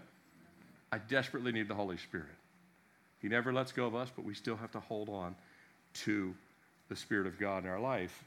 [0.93, 2.27] I desperately need the Holy Spirit.
[3.21, 5.35] He never lets go of us, but we still have to hold on
[6.05, 6.35] to
[6.89, 8.25] the Spirit of God in our life.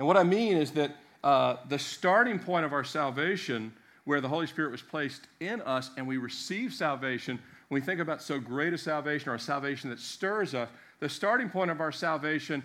[0.00, 3.70] And what I mean is that uh, the starting point of our salvation,
[4.04, 8.00] where the Holy Spirit was placed in us and we receive salvation, when we think
[8.00, 11.82] about so great a salvation or a salvation that stirs us, the starting point of
[11.82, 12.62] our salvation,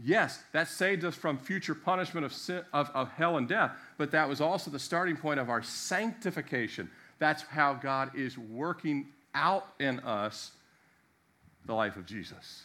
[0.00, 4.12] yes, that saved us from future punishment of, sin, of, of hell and death, but
[4.12, 6.88] that was also the starting point of our sanctification.
[7.18, 10.52] That's how God is working out in us
[11.64, 12.62] the life of Jesus.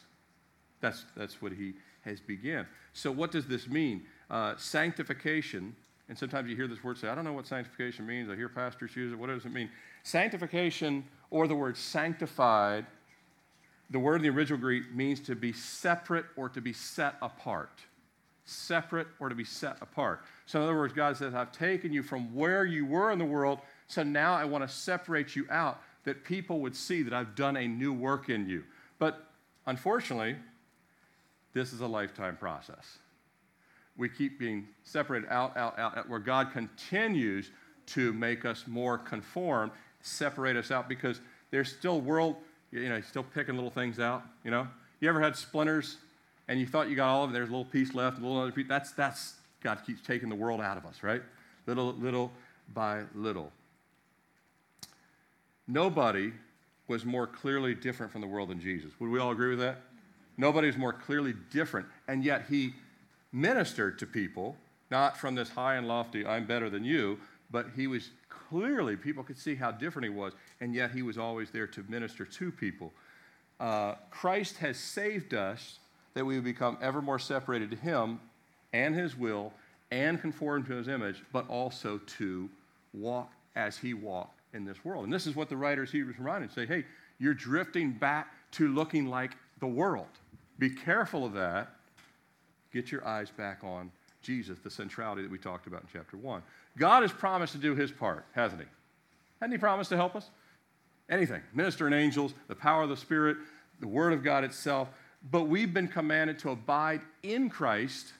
[0.79, 2.67] That's, that's what he has begun.
[2.93, 4.03] So, what does this mean?
[4.29, 5.75] Uh, sanctification,
[6.09, 8.29] and sometimes you hear this word say, I don't know what sanctification means.
[8.29, 9.19] I hear pastors use it.
[9.19, 9.69] What does it mean?
[10.03, 12.85] Sanctification, or the word sanctified,
[13.89, 17.79] the word in the original Greek means to be separate or to be set apart.
[18.45, 20.21] Separate or to be set apart.
[20.45, 23.25] So, in other words, God says, I've taken you from where you were in the
[23.25, 27.35] world, so now I want to separate you out that people would see that I've
[27.35, 28.63] done a new work in you.
[28.97, 29.27] But
[29.65, 30.35] unfortunately,
[31.53, 32.97] this is a lifetime process.
[33.97, 37.51] We keep being separated out, out, out, out, where God continues
[37.87, 41.19] to make us more conformed, separate us out because
[41.51, 42.37] there's still world,
[42.71, 44.67] you know, still picking little things out, you know?
[45.01, 45.97] You ever had splinters
[46.47, 48.39] and you thought you got all of it, there's a little piece left, a little
[48.39, 48.67] other piece?
[48.67, 51.21] That's, that's, God keeps taking the world out of us, right?
[51.67, 52.31] Little, little
[52.73, 53.51] by little.
[55.67, 56.31] Nobody
[56.87, 58.91] was more clearly different from the world than Jesus.
[58.99, 59.81] Would we all agree with that?
[60.37, 61.87] Nobody was more clearly different.
[62.07, 62.73] And yet he
[63.31, 64.55] ministered to people,
[64.89, 69.23] not from this high and lofty, I'm better than you, but he was clearly, people
[69.23, 72.51] could see how different he was, and yet he was always there to minister to
[72.51, 72.91] people.
[73.59, 75.79] Uh, Christ has saved us
[76.13, 78.19] that we would become ever more separated to him
[78.73, 79.53] and his will
[79.91, 82.49] and conform to his image, but also to
[82.93, 85.03] walk as he walked in this world.
[85.03, 86.85] And this is what the writers Hebrews reminded say, hey,
[87.19, 90.07] you're drifting back to looking like the world.
[90.61, 91.69] Be careful of that.
[92.71, 96.43] Get your eyes back on Jesus, the centrality that we talked about in chapter 1.
[96.77, 98.67] God has promised to do his part, hasn't he?
[99.39, 100.29] Hasn't he promised to help us?
[101.09, 101.41] Anything.
[101.55, 103.37] Minister and angels, the power of the Spirit,
[103.79, 104.87] the Word of God itself.
[105.31, 108.13] But we've been commanded to abide in Christ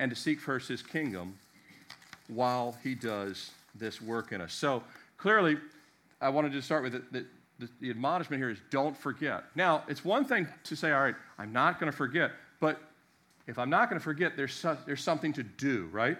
[0.00, 1.38] and to seek first his kingdom
[2.26, 4.52] while he does this work in us.
[4.52, 4.82] So
[5.18, 5.56] clearly,
[6.20, 7.26] I wanted to start with it,
[7.58, 9.44] the, the, admonishment here is don't forget.
[9.54, 12.80] Now, it's one thing to say, all right, I'm not going to forget, but
[13.46, 16.18] if I'm not going to forget, there's, so, there's something to do, right?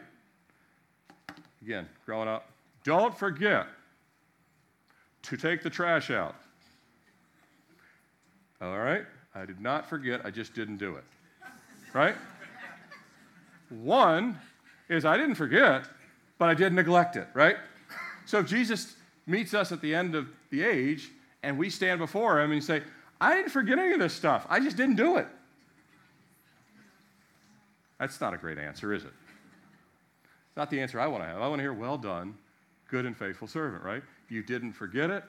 [1.63, 2.49] Again, growing up,
[2.85, 3.67] don't forget
[5.23, 6.37] to take the trash out.
[8.61, 9.05] All right?
[9.35, 11.05] I did not forget, I just didn't do it.
[11.93, 12.15] Right?
[13.69, 14.39] One
[14.89, 15.85] is I didn't forget,
[16.39, 17.57] but I did neglect it, right?
[18.25, 18.95] So if Jesus
[19.27, 21.11] meets us at the end of the age
[21.47, 22.83] and we stand before him and say,
[23.21, 25.29] I didn't forget any of this stuff, I just didn't do it.
[28.01, 29.13] That's not a great answer, is it?
[30.49, 31.41] It's not the answer I want to have.
[31.41, 32.35] I want to hear, well done,
[32.91, 34.03] good and faithful servant, right?
[34.29, 35.23] You didn't forget it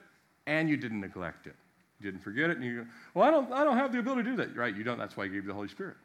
[0.48, 1.54] and you didn't neglect it.
[2.00, 4.24] You didn't forget it and you go, well, I don't, I don't have the ability
[4.24, 4.56] to do that.
[4.56, 4.98] Right, you don't.
[4.98, 5.96] That's why I gave you the Holy Spirit.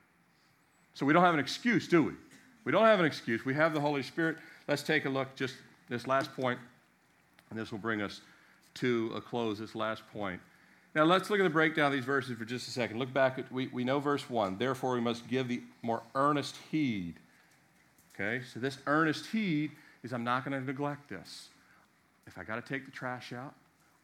[0.93, 2.11] So we don't have an excuse, do we?
[2.65, 3.45] We don't have an excuse.
[3.45, 4.37] We have the Holy Spirit.
[4.67, 5.55] Let's take a look, just
[5.89, 6.59] this last point,
[7.49, 8.21] and this will bring us
[8.75, 10.41] to a close, this last point.
[10.95, 12.99] Now let's look at the breakdown of these verses for just a second.
[12.99, 14.57] Look back at, we, we know verse 1.
[14.57, 17.15] Therefore, we must give the more earnest heed.
[18.13, 19.71] Okay, so this earnest heed
[20.03, 21.49] is I'm not going to neglect this.
[22.27, 23.55] If I got to take the trash out,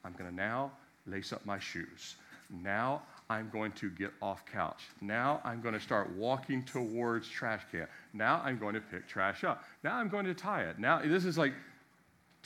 [0.03, 0.71] I'm going to now
[1.05, 2.15] lace up my shoes.
[2.49, 4.84] Now I'm going to get off couch.
[5.01, 7.88] Now I'm going to start walking towards trash can.
[8.13, 9.63] Now I'm going to pick trash up.
[9.84, 10.79] Now I'm going to tie it.
[10.79, 11.53] Now this is like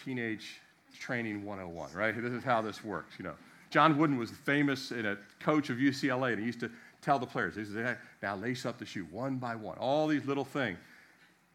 [0.03, 0.59] teenage
[0.97, 2.15] training 101, right?
[2.15, 3.36] This is how this works, you know.
[3.69, 6.69] John Wooden was famous in a coach of UCLA, and he used to
[7.01, 10.25] tell the players, he said, now lace up the shoe one by one, all these
[10.25, 10.77] little things.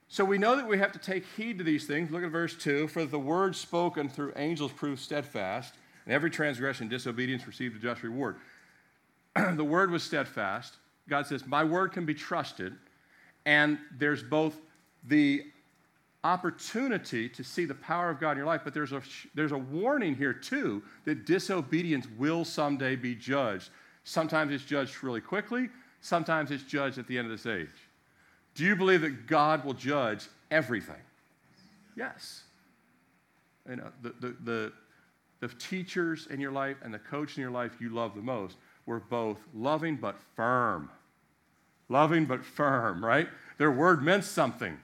[0.08, 2.10] So we know that we have to take heed to these things.
[2.10, 2.88] Look at verse 2.
[2.88, 5.74] For the word spoken through angels proved steadfast,
[6.06, 8.36] and every transgression and disobedience received a just reward.
[9.54, 10.76] the word was steadfast.
[11.08, 12.74] God says, My word can be trusted.
[13.44, 14.56] And there's both
[15.04, 15.44] the
[16.28, 19.02] opportunity to see the power of God in your life, but there's a,
[19.34, 23.70] there's a warning here too that disobedience will someday be judged.
[24.04, 25.68] Sometimes it's judged really quickly,
[26.00, 27.74] sometimes it's judged at the end of this age.
[28.54, 31.00] Do you believe that God will judge everything?
[31.96, 32.42] Yes.
[33.66, 34.72] You uh, know, the, the, the,
[35.40, 38.56] the teachers in your life and the coach in your life you love the most
[38.86, 40.90] were both loving but firm.
[41.88, 43.28] Loving but firm, right?
[43.56, 44.78] Their word meant something.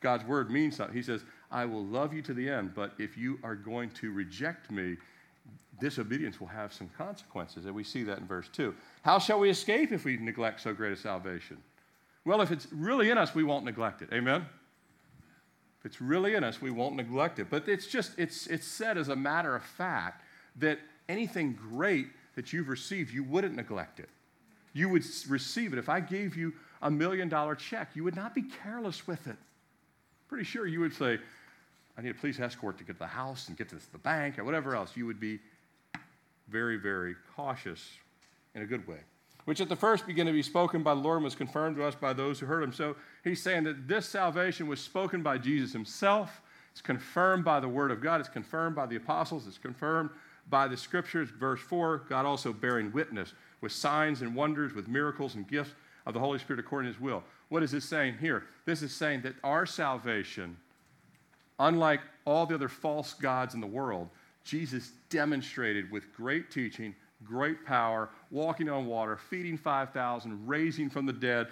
[0.00, 0.96] God's word means something.
[0.96, 4.12] He says, I will love you to the end, but if you are going to
[4.12, 4.96] reject me,
[5.80, 7.64] disobedience will have some consequences.
[7.64, 8.74] And we see that in verse 2.
[9.02, 11.58] How shall we escape if we neglect so great a salvation?
[12.24, 14.10] Well, if it's really in us, we won't neglect it.
[14.12, 14.44] Amen?
[15.80, 17.48] If it's really in us, we won't neglect it.
[17.48, 20.24] But it's just, it's, it's said as a matter of fact
[20.56, 24.08] that anything great that you've received, you wouldn't neglect it.
[24.72, 25.78] You would receive it.
[25.78, 29.36] If I gave you a million dollar check, you would not be careless with it.
[30.28, 31.18] Pretty sure you would say,
[31.96, 34.38] I need a police escort to get to the house and get to the bank
[34.38, 34.96] or whatever else.
[34.96, 35.40] You would be
[36.48, 37.84] very, very cautious
[38.54, 38.98] in a good way.
[39.46, 41.84] Which at the first began to be spoken by the Lord and was confirmed to
[41.84, 42.72] us by those who heard him.
[42.72, 46.42] So he's saying that this salvation was spoken by Jesus himself.
[46.70, 48.20] It's confirmed by the word of God.
[48.20, 49.46] It's confirmed by the apostles.
[49.46, 50.10] It's confirmed
[50.50, 51.30] by the scriptures.
[51.30, 55.72] Verse 4 God also bearing witness with signs and wonders, with miracles and gifts
[56.06, 57.24] of the Holy Spirit according to his will.
[57.48, 58.44] What is this saying here?
[58.64, 60.56] This is saying that our salvation,
[61.58, 64.08] unlike all the other false gods in the world,
[64.44, 71.12] Jesus demonstrated with great teaching, great power, walking on water, feeding 5,000, raising from the
[71.12, 71.48] dead,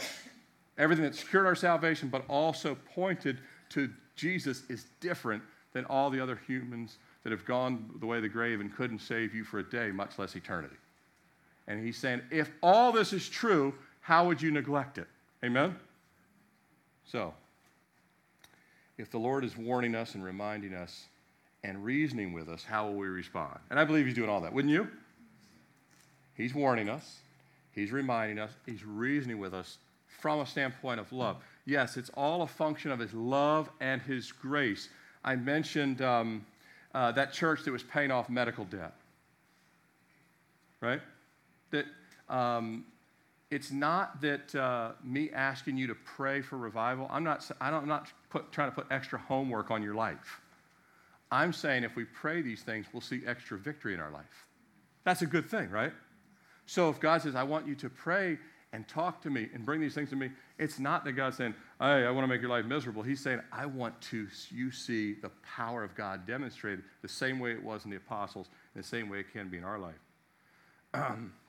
[0.78, 3.38] everything that secured our salvation, but also pointed
[3.70, 8.22] to Jesus is different than all the other humans that have gone the way of
[8.22, 10.76] the grave and couldn't save you for a day, much less eternity.
[11.66, 15.09] And he's saying, if all this is true, how would you neglect it?
[15.44, 15.76] Amen?
[17.11, 17.32] So,
[18.98, 21.07] if the Lord is warning us and reminding us
[21.62, 23.59] and reasoning with us, how will we respond?
[23.70, 24.88] And I believe he's doing all that, wouldn't you?
[26.34, 27.18] He's warning us,
[27.72, 29.78] he's reminding us, he's reasoning with us
[30.20, 31.36] from a standpoint of love.
[31.64, 34.88] Yes, it's all a function of his love and his grace.
[35.24, 36.44] I mentioned um,
[36.94, 38.94] uh, that church that was paying off medical debt.
[40.80, 41.00] Right?
[41.70, 41.86] That
[42.28, 42.84] um,
[43.51, 47.07] it's not that uh, me asking you to pray for revival.
[47.11, 50.40] I'm not, I am not put, trying to put extra homework on your life.
[51.30, 54.47] I'm saying if we pray these things, we'll see extra victory in our life.
[55.05, 55.92] That's a good thing, right?
[56.66, 58.38] So if God says, I want you to pray
[58.72, 61.55] and talk to me and bring these things to me, it's not that God's saying,
[61.80, 63.03] hey, I want to make your life miserable.
[63.03, 67.53] He's saying, I want to you see the power of God demonstrated the same way
[67.53, 69.94] it was in the apostles, and the same way it can be in our life.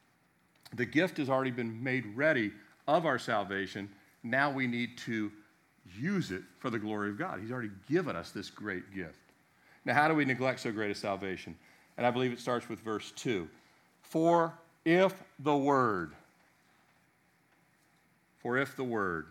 [0.74, 2.52] the gift has already been made ready
[2.88, 3.90] of our salvation.
[4.24, 5.32] Now we need to
[5.98, 7.40] use it for the glory of God.
[7.40, 9.16] He's already given us this great gift.
[9.86, 11.56] Now, how do we neglect so great a salvation?
[11.98, 13.48] And I believe it starts with verse 2.
[14.02, 14.54] For
[14.86, 16.14] if the word,
[18.40, 19.28] for if the word,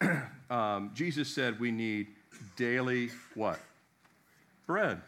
[0.50, 2.08] um, Jesus said we need
[2.56, 3.60] daily what?
[4.66, 5.00] Bread.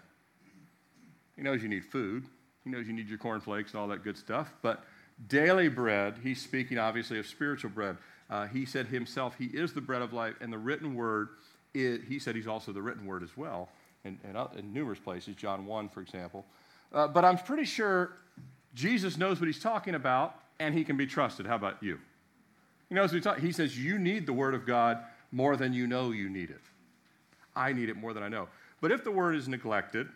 [1.36, 2.24] He knows you need food.
[2.64, 4.52] He knows you need your cornflakes and all that good stuff.
[4.62, 4.84] But
[5.28, 7.96] daily bread, he's speaking obviously of spiritual bread.
[8.30, 11.28] Uh, he said himself, He is the bread of life, and the written word,
[11.74, 13.68] is, he said he's also the written word as well
[14.04, 16.44] in, in, in numerous places, John 1, for example.
[16.92, 18.16] Uh, but I'm pretty sure
[18.74, 21.46] Jesus knows what he's talking about, and he can be trusted.
[21.46, 21.98] How about you?
[22.88, 24.98] He knows what he's talking He says, You need the word of God
[25.32, 26.60] more than you know you need it.
[27.56, 28.48] I need it more than I know.
[28.80, 30.08] But if the word is neglected,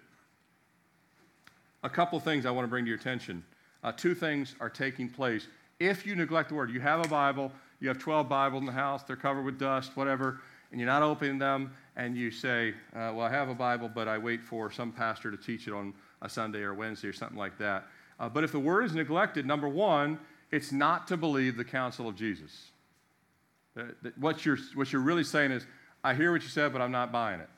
[1.83, 3.45] a couple things I want to bring to your attention.
[3.83, 5.47] Uh, two things are taking place.
[5.79, 8.73] If you neglect the word, you have a Bible, you have 12 Bibles in the
[8.73, 13.13] house, they're covered with dust, whatever, and you're not opening them, and you say, uh,
[13.15, 15.95] Well, I have a Bible, but I wait for some pastor to teach it on
[16.21, 17.87] a Sunday or Wednesday or something like that.
[18.19, 20.19] Uh, but if the word is neglected, number one,
[20.51, 22.71] it's not to believe the counsel of Jesus.
[24.19, 25.67] what, you're, what you're really saying is,
[26.03, 27.49] I hear what you said, but I'm not buying it.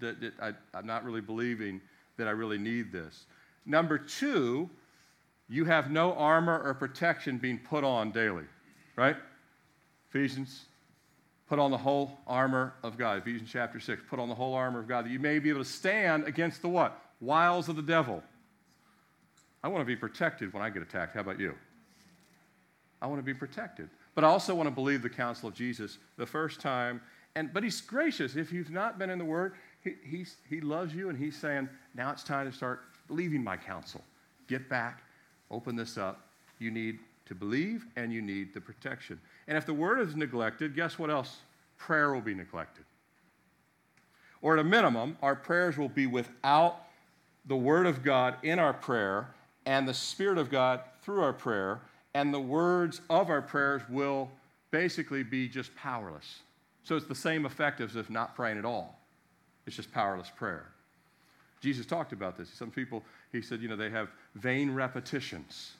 [0.00, 1.80] That, that I, I'm not really believing
[2.16, 3.26] that I really need this.
[3.64, 4.68] Number two,
[5.48, 8.44] you have no armor or protection being put on daily,
[8.96, 9.16] right?
[10.08, 10.64] Ephesians,
[11.48, 13.18] put on the whole armor of God.
[13.18, 15.62] Ephesians chapter 6, put on the whole armor of God that you may be able
[15.62, 16.98] to stand against the what?
[17.20, 18.22] Wiles of the devil.
[19.62, 21.14] I want to be protected when I get attacked.
[21.14, 21.54] How about you?
[23.00, 23.88] I want to be protected.
[24.14, 27.00] But I also want to believe the counsel of Jesus the first time.
[27.34, 28.36] And, but he's gracious.
[28.36, 32.10] If you've not been in the Word, he, he loves you and he's saying, now
[32.10, 34.02] it's time to start believing my counsel.
[34.48, 35.02] Get back,
[35.50, 36.28] open this up.
[36.58, 39.20] You need to believe and you need the protection.
[39.48, 41.38] And if the word is neglected, guess what else?
[41.76, 42.84] Prayer will be neglected.
[44.40, 46.86] Or at a minimum, our prayers will be without
[47.46, 49.28] the word of God in our prayer
[49.66, 51.80] and the Spirit of God through our prayer,
[52.14, 54.30] and the words of our prayers will
[54.70, 56.40] basically be just powerless.
[56.84, 58.98] So it's the same effect as if not praying at all.
[59.66, 60.66] It's just powerless prayer.
[61.62, 62.50] Jesus talked about this.
[62.50, 65.74] Some people, he said, you know, they have vain repetitions.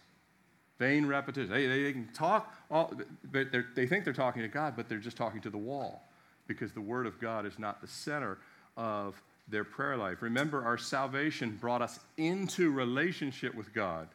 [0.78, 1.50] Vain repetitions.
[1.50, 2.94] They, they can talk, all,
[3.32, 6.08] but they think they're talking to God, but they're just talking to the wall
[6.46, 8.38] because the Word of God is not the center
[8.76, 10.22] of their prayer life.
[10.22, 14.08] Remember, our salvation brought us into relationship with God.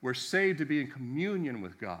[0.00, 1.98] We're saved to be in communion with God.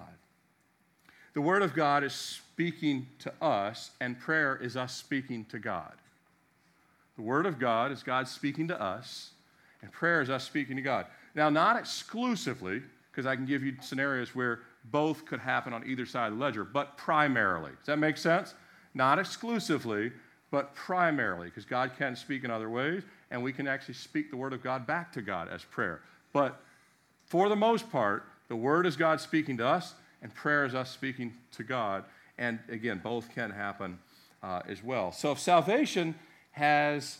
[1.34, 5.92] The Word of God is speaking to us, and prayer is us speaking to God.
[7.22, 9.30] The Word of God is God speaking to us,
[9.80, 11.06] and prayer is us speaking to God.
[11.36, 16.04] Now, not exclusively, because I can give you scenarios where both could happen on either
[16.04, 17.70] side of the ledger, but primarily.
[17.78, 18.54] Does that make sense?
[18.92, 20.10] Not exclusively,
[20.50, 24.36] but primarily, because God can speak in other ways, and we can actually speak the
[24.36, 26.00] Word of God back to God as prayer.
[26.32, 26.60] But
[27.26, 30.90] for the most part, the Word is God speaking to us, and prayer is us
[30.90, 32.02] speaking to God.
[32.36, 34.00] And again, both can happen
[34.42, 35.12] uh, as well.
[35.12, 36.16] So if salvation
[36.52, 37.18] has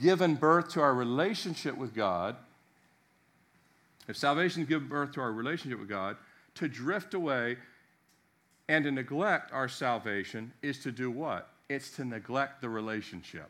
[0.00, 2.36] given birth to our relationship with God,
[4.08, 6.16] if salvation has given birth to our relationship with God,
[6.56, 7.56] to drift away
[8.68, 11.48] and to neglect our salvation is to do what?
[11.68, 13.48] It's to neglect the relationship.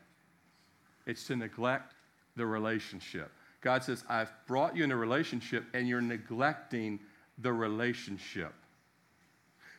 [1.06, 1.94] It's to neglect
[2.36, 3.30] the relationship.
[3.60, 7.00] God says, I've brought you in a relationship and you're neglecting
[7.38, 8.52] the relationship.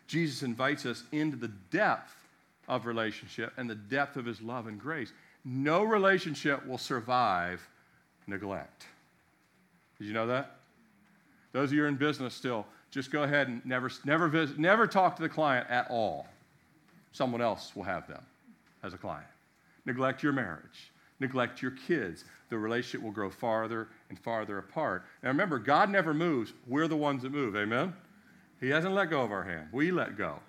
[0.07, 2.13] Jesus invites us into the depth
[2.67, 5.11] of relationship and the depth of his love and grace.
[5.43, 7.67] No relationship will survive
[8.27, 8.85] neglect.
[9.97, 10.57] Did you know that?
[11.51, 15.15] Those of you in business still, just go ahead and never, never, visit, never talk
[15.15, 16.27] to the client at all.
[17.11, 18.23] Someone else will have them
[18.83, 19.27] as a client.
[19.85, 20.91] Neglect your marriage.
[21.19, 22.23] Neglect your kids.
[22.49, 25.03] The relationship will grow farther and farther apart.
[25.23, 26.53] Now remember, God never moves.
[26.67, 27.55] We're the ones that move.
[27.55, 27.93] Amen?
[28.59, 29.67] He hasn't let go of our hand.
[29.71, 30.39] We let go.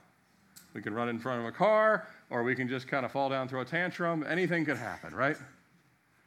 [0.74, 3.28] We can run in front of a car, or we can just kind of fall
[3.28, 4.24] down, throw a tantrum.
[4.26, 5.36] Anything could happen, right?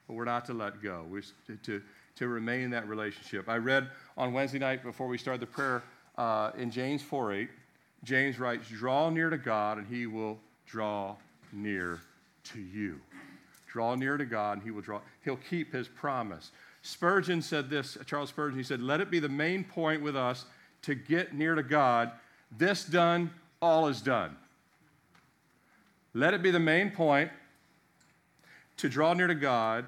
[0.08, 1.04] But we're not to let go.
[1.10, 1.24] We're
[1.64, 1.82] to,
[2.18, 3.50] to remain in that relationship.
[3.50, 5.82] I read on Wednesday night before we started the prayer
[6.16, 7.50] uh, in James 4 8,
[8.04, 10.38] James writes, Draw near to God, and he will
[10.68, 11.16] draw
[11.52, 12.00] near
[12.46, 13.02] to you.
[13.68, 15.02] Draw near to God, and he will draw.
[15.24, 16.52] He'll keep his promise.
[16.84, 20.46] Spurgeon said this, Charles Spurgeon, he said, Let it be the main point with us
[20.84, 22.12] to get near to God,
[22.56, 24.38] this done, all is done.
[26.16, 27.30] Let it be the main point
[28.78, 29.86] to draw near to God,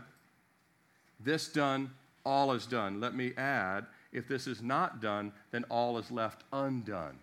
[1.22, 1.92] this done,
[2.26, 3.00] all is done.
[3.00, 7.18] Let me add, if this is not done, then all is left undone.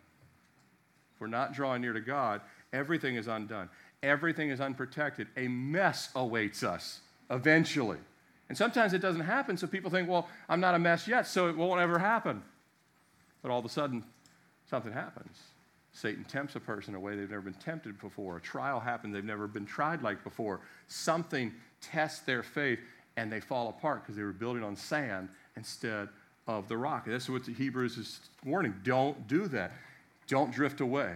[1.14, 2.40] If we're not drawing near to God,
[2.72, 3.68] everything is undone.
[4.02, 5.28] Everything is unprotected.
[5.36, 7.00] A mess awaits us
[7.30, 7.98] eventually.
[8.48, 11.48] And sometimes it doesn't happen, so people think, well, I'm not a mess yet, so
[11.48, 12.42] it won't ever happen.
[13.42, 14.02] But all of a sudden,
[14.68, 15.36] something happens.
[15.95, 18.36] Satan tempts a person in a way they've never been tempted before.
[18.36, 20.61] A trial happens they've never been tried like before.
[20.88, 22.80] Something tests their faith,
[23.16, 26.09] and they fall apart because they were building on sand instead
[26.49, 27.07] of the rock.
[27.07, 28.74] And that's what the Hebrews is warning.
[28.82, 29.72] Don't do that.
[30.26, 31.14] Don't drift away.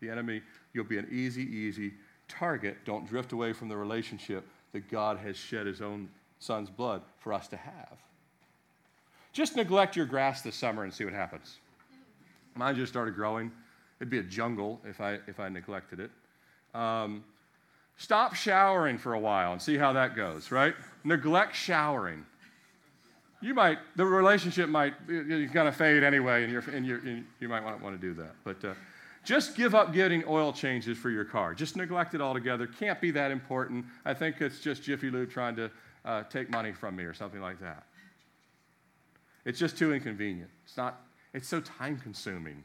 [0.00, 0.42] The enemy,
[0.74, 1.94] you'll be an easy, easy
[2.26, 2.78] target.
[2.84, 6.08] Don't drift away from the relationship that God has shed his own
[6.40, 7.96] son's blood for us to have.
[9.32, 11.58] Just neglect your grass this summer and see what happens.
[12.56, 13.52] Mine just started growing.
[14.00, 16.10] It'd be a jungle if I, if I neglected it.
[16.74, 17.24] Um,
[17.96, 20.74] stop showering for a while and see how that goes, right?
[21.04, 22.26] Neglect showering.
[23.40, 27.48] You might, the relationship might kind of fade anyway, and, you're, and, you're, and you
[27.48, 28.34] might want, want to do that.
[28.44, 28.74] But uh,
[29.24, 31.54] just give up getting oil changes for your car.
[31.54, 32.66] Just neglect it altogether.
[32.66, 33.84] Can't be that important.
[34.04, 35.70] I think it's just Jiffy Lube trying to
[36.04, 37.84] uh, take money from me or something like that.
[39.44, 40.50] It's just too inconvenient.
[40.64, 41.00] It's not,
[41.34, 42.64] it's so time consuming,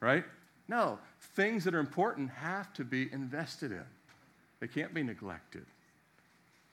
[0.00, 0.24] right?
[0.68, 0.98] No,
[1.34, 3.84] things that are important have to be invested in.
[4.60, 5.64] They can't be neglected.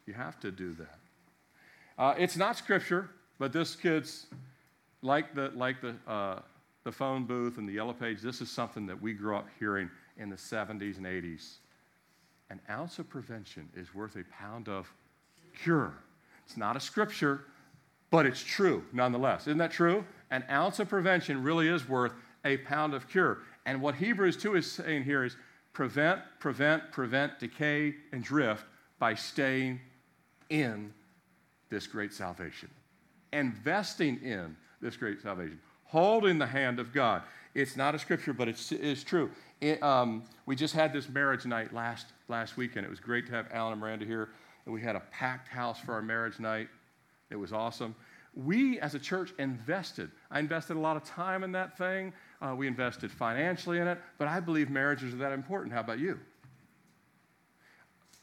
[0.06, 1.00] You have to do that.
[1.98, 4.28] Uh, it's not scripture, but this kid's
[5.02, 6.40] like the, like the, uh,
[6.84, 9.90] the phone booth and the yellow page, this is something that we grew up hearing
[10.18, 11.56] in the 70s and 80s.
[12.50, 14.92] An ounce of prevention is worth a pound of
[15.58, 15.94] cure.
[16.46, 17.46] It's not a scripture,
[18.12, 19.42] but it's true nonetheless.
[19.48, 20.06] Isn't that true?
[20.32, 23.40] An ounce of prevention really is worth a pound of cure.
[23.66, 25.36] And what Hebrews 2 is saying here is
[25.74, 28.66] prevent, prevent, prevent decay and drift
[29.00, 29.82] by staying
[30.50, 30.94] in
[31.70, 32.70] this great salvation,
[33.34, 37.22] investing in this great salvation holding the hand of God.
[37.54, 39.32] It's not a scripture, but it's, it's true.
[39.62, 42.86] It, um, we just had this marriage night last, last weekend.
[42.86, 44.30] It was great to have Alan and Miranda here.
[44.66, 46.68] And we had a packed house for our marriage night.
[47.30, 47.96] It was awesome.
[48.34, 50.12] We, as a church, invested.
[50.30, 52.12] I invested a lot of time in that thing.
[52.42, 55.74] Uh, we invested financially in it, but I believe marriages are that important.
[55.74, 56.20] How about you?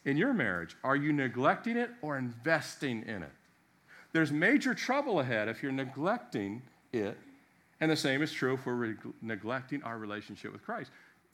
[0.05, 3.31] In your marriage, are you neglecting it or investing in it?
[4.11, 6.61] There's major trouble ahead if you're neglecting
[6.91, 7.17] it
[7.83, 10.89] and the same is true if we're re- neglecting our relationship with Christ.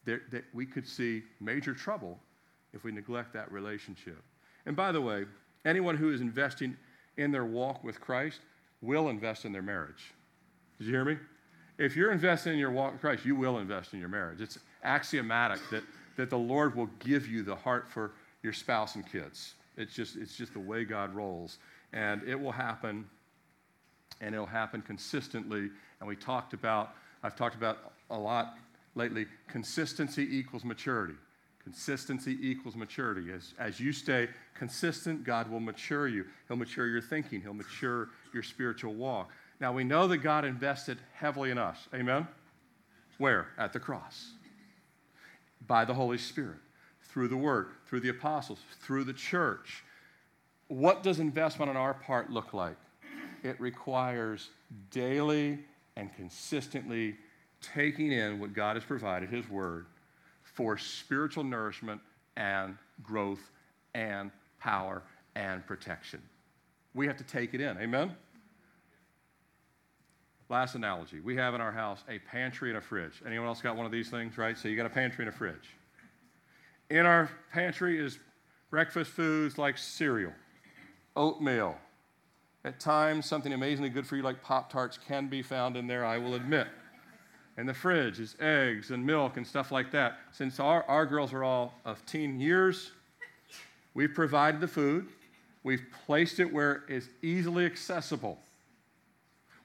[0.05, 2.17] There, that we could see major trouble
[2.73, 4.17] if we neglect that relationship.
[4.65, 5.25] And by the way,
[5.63, 6.75] anyone who is investing
[7.17, 8.39] in their walk with Christ
[8.81, 10.11] will invest in their marriage.
[10.79, 11.17] Did you hear me?
[11.79, 14.41] If you're investing in your walk with Christ, you will invest in your marriage.
[14.41, 15.83] It's axiomatic that,
[16.17, 18.11] that the Lord will give you the heart for
[18.43, 19.55] your spouse and kids.
[19.77, 21.57] It's just, it's just the way God rolls.
[21.91, 23.07] And it will happen,
[24.21, 26.91] and it'll happen consistently and we talked about,
[27.23, 28.57] I've talked about a lot
[28.95, 31.15] lately, consistency equals maturity.
[31.63, 33.31] Consistency equals maturity.
[33.31, 36.25] As, as you stay consistent, God will mature you.
[36.47, 39.29] He'll mature your thinking, He'll mature your spiritual walk.
[39.59, 41.77] Now, we know that God invested heavily in us.
[41.93, 42.27] Amen?
[43.17, 43.47] Where?
[43.57, 44.31] At the cross.
[45.67, 46.59] By the Holy Spirit,
[47.01, 49.83] through the Word, through the apostles, through the church.
[50.69, 52.77] What does investment on our part look like?
[53.43, 54.49] It requires
[54.91, 55.59] daily
[55.97, 57.15] and consistently
[57.61, 59.87] taking in what God has provided, His Word,
[60.43, 61.99] for spiritual nourishment
[62.37, 63.51] and growth
[63.93, 65.03] and power
[65.35, 66.21] and protection.
[66.93, 67.77] We have to take it in.
[67.77, 68.15] Amen?
[70.49, 71.19] Last analogy.
[71.19, 73.21] We have in our house a pantry and a fridge.
[73.25, 74.57] Anyone else got one of these things, right?
[74.57, 75.75] So you got a pantry and a fridge.
[76.89, 78.17] In our pantry is
[78.71, 80.33] breakfast foods like cereal,
[81.15, 81.77] oatmeal,
[82.65, 86.05] at times, something amazingly good for you like Pop Tarts can be found in there,
[86.05, 86.67] I will admit.
[87.57, 90.17] In the fridge is eggs and milk and stuff like that.
[90.31, 92.91] Since our, our girls are all of teen years,
[93.93, 95.07] we've provided the food,
[95.63, 98.37] we've placed it where it is easily accessible,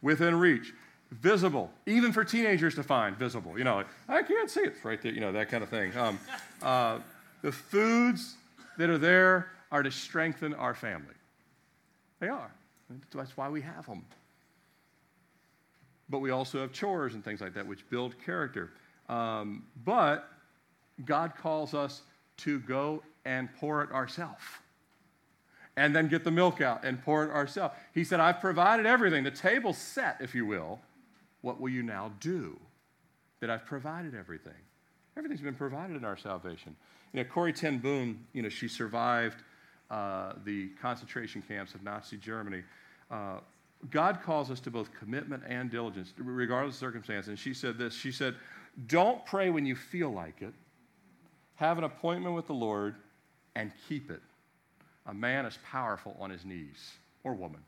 [0.05, 0.75] within reach,
[1.11, 3.59] visible, even for teenagers to find visible.
[3.59, 5.97] You know, I can't see it, right there, you know, that kind of thing.
[5.97, 6.21] Um,
[6.63, 6.99] uh,
[7.41, 8.37] the foods
[8.77, 11.15] that are there are to strengthen our family.
[12.21, 12.53] They are.
[13.15, 14.05] That's why we have them.
[16.11, 18.73] But we also have chores and things like that, which build character.
[19.09, 20.29] Um, but
[21.07, 22.03] God calls us
[22.39, 24.43] to go and pour it ourselves.
[25.77, 27.75] And then get the milk out and pour it ourselves.
[27.93, 29.25] He said, I've provided everything.
[29.25, 30.81] The table's set, if you will.
[31.41, 32.59] What will you now do?
[33.45, 34.55] that I've provided everything.
[35.19, 36.75] Everything's been provided in our salvation.
[37.13, 39.43] You know, Corrie ten Boom, you know, she survived
[39.91, 42.63] uh, the concentration camps of Nazi Germany.
[43.11, 43.41] Uh,
[43.91, 47.27] God calls us to both commitment and diligence, regardless of circumstance.
[47.27, 48.35] And she said this She said,
[48.87, 50.55] Don't pray when you feel like it.
[51.57, 52.95] Have an appointment with the Lord
[53.55, 54.23] and keep it.
[55.07, 56.93] A man is powerful on his knees,
[57.25, 57.61] or woman.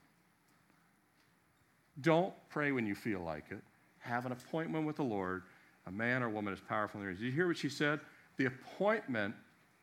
[2.01, 3.62] Don't pray when you feel like it.
[3.99, 5.43] Have an appointment with the Lord.
[5.87, 7.20] A man or woman is powerful on their knees.
[7.20, 8.01] Did you hear what she said?
[8.37, 9.34] The appointment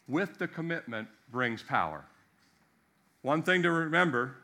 [0.08, 2.06] with the commitment brings power.
[3.22, 4.36] One thing to remember,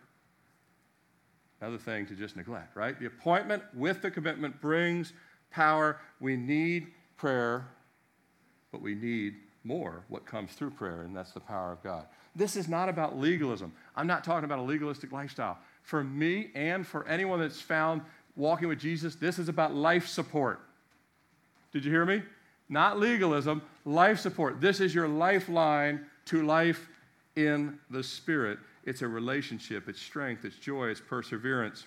[1.62, 2.97] another thing to just neglect, right?
[2.99, 5.14] The appointment with the commitment brings
[5.51, 5.99] power.
[6.20, 6.88] We need
[7.18, 7.68] prayer,
[8.72, 12.05] but we need more what comes through prayer, and that's the power of God.
[12.36, 13.74] This is not about legalism.
[13.95, 15.57] I'm not talking about a legalistic lifestyle.
[15.84, 18.01] For me and for anyone that's found
[18.36, 20.62] walking with Jesus, this is about life support.
[21.72, 22.24] Did you hear me?
[22.70, 24.62] Not legalism, life support.
[24.62, 26.88] This is your lifeline to life
[27.36, 28.60] in the Spirit.
[28.86, 31.86] It's a relationship, it's strength, it's joy, it's perseverance,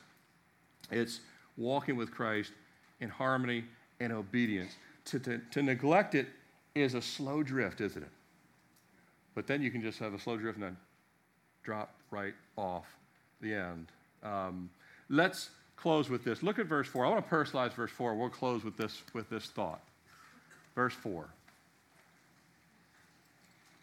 [0.91, 1.21] it's
[1.57, 2.53] walking with Christ
[3.01, 3.65] in harmony
[4.01, 4.73] and obedience.
[5.07, 6.29] To, to, to neglect it
[6.75, 8.09] is a slow drift, isn't it?
[9.35, 10.77] But then you can just have a slow drift and then
[11.63, 12.87] drop right off
[13.41, 13.87] the end.
[14.23, 14.71] Um,
[15.09, 16.43] let's close with this.
[16.43, 17.05] Look at verse 4.
[17.05, 18.15] I want to personalize verse 4.
[18.15, 19.81] We'll close with this, with this thought.
[20.75, 21.27] Verse 4.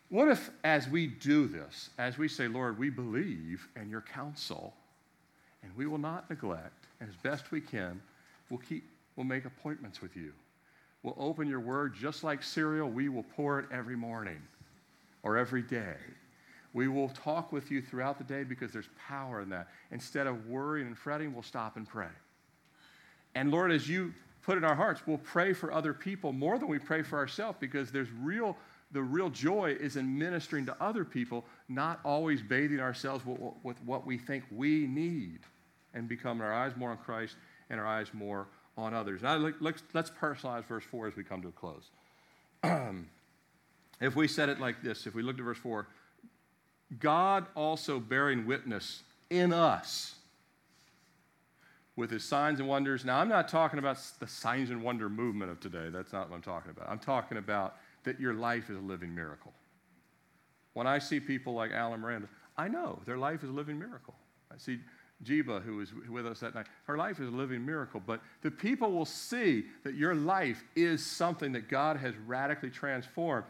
[0.10, 4.74] What if, as we do this, as we say, Lord, we believe in your counsel,
[5.62, 8.02] and we will not neglect, and as best we can,
[8.50, 8.84] we'll keep,
[9.16, 10.32] we'll make appointments with you.
[11.04, 14.42] We'll open your word just like cereal, we will pour it every morning
[15.24, 15.96] or every day.
[16.74, 19.70] We will talk with you throughout the day because there's power in that.
[19.92, 22.10] Instead of worrying and fretting, we'll stop and pray.
[23.34, 26.68] And Lord, as you put in our hearts, we'll pray for other people more than
[26.68, 28.56] we pray for ourselves because there's real,
[28.92, 33.82] the real joy is in ministering to other people, not always bathing ourselves with, with
[33.84, 35.40] what we think we need
[35.94, 37.36] and becoming our eyes more on Christ
[37.70, 38.48] and our eyes more
[38.84, 39.22] on others.
[39.22, 41.90] Now, let's, let's personalize verse 4 as we come to a close.
[44.02, 45.88] if we said it like this, if we looked at verse 4,
[47.00, 50.16] God also bearing witness in us
[51.96, 53.04] with his signs and wonders.
[53.06, 55.90] Now, I'm not talking about the signs and wonder movement of today.
[55.90, 56.90] That's not what I'm talking about.
[56.90, 57.76] I'm talking about
[58.06, 59.54] that your life is a living miracle.
[60.74, 64.16] When I see people like Alan Miranda, I know their life is a living miracle.
[64.52, 64.80] I see
[65.24, 68.02] Jiba, who was with us that night, her life is a living miracle.
[68.06, 73.46] But the people will see that your life is something that God has radically transformed.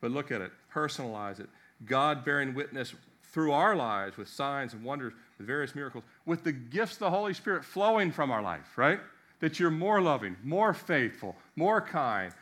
[0.00, 1.48] But look at it, personalize it.
[1.84, 2.94] God bearing witness
[3.32, 7.10] through our lives with signs and wonders, with various miracles, with the gifts of the
[7.10, 9.00] Holy Spirit flowing from our life, right?
[9.40, 12.32] That you're more loving, more faithful, more kind,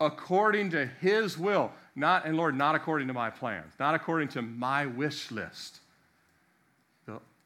[0.00, 1.70] according to His will.
[1.94, 5.80] Not, and Lord, not according to my plans, not according to my wish list.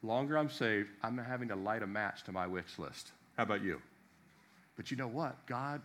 [0.07, 3.11] Longer I'm saved, I'm having to light a match to my wish list.
[3.37, 3.83] How about you?
[4.77, 5.45] But you know what?
[5.47, 5.83] God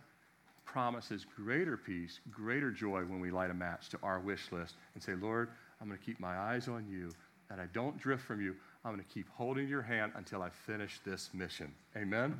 [0.64, 5.02] promises greater peace, greater joy when we light a match to our wish list and
[5.02, 5.48] say, Lord,
[5.80, 7.10] I'm going to keep my eyes on you,
[7.50, 8.54] that I don't drift from you.
[8.84, 11.72] I'm going to keep holding your hand until I finish this mission.
[11.96, 12.38] Amen?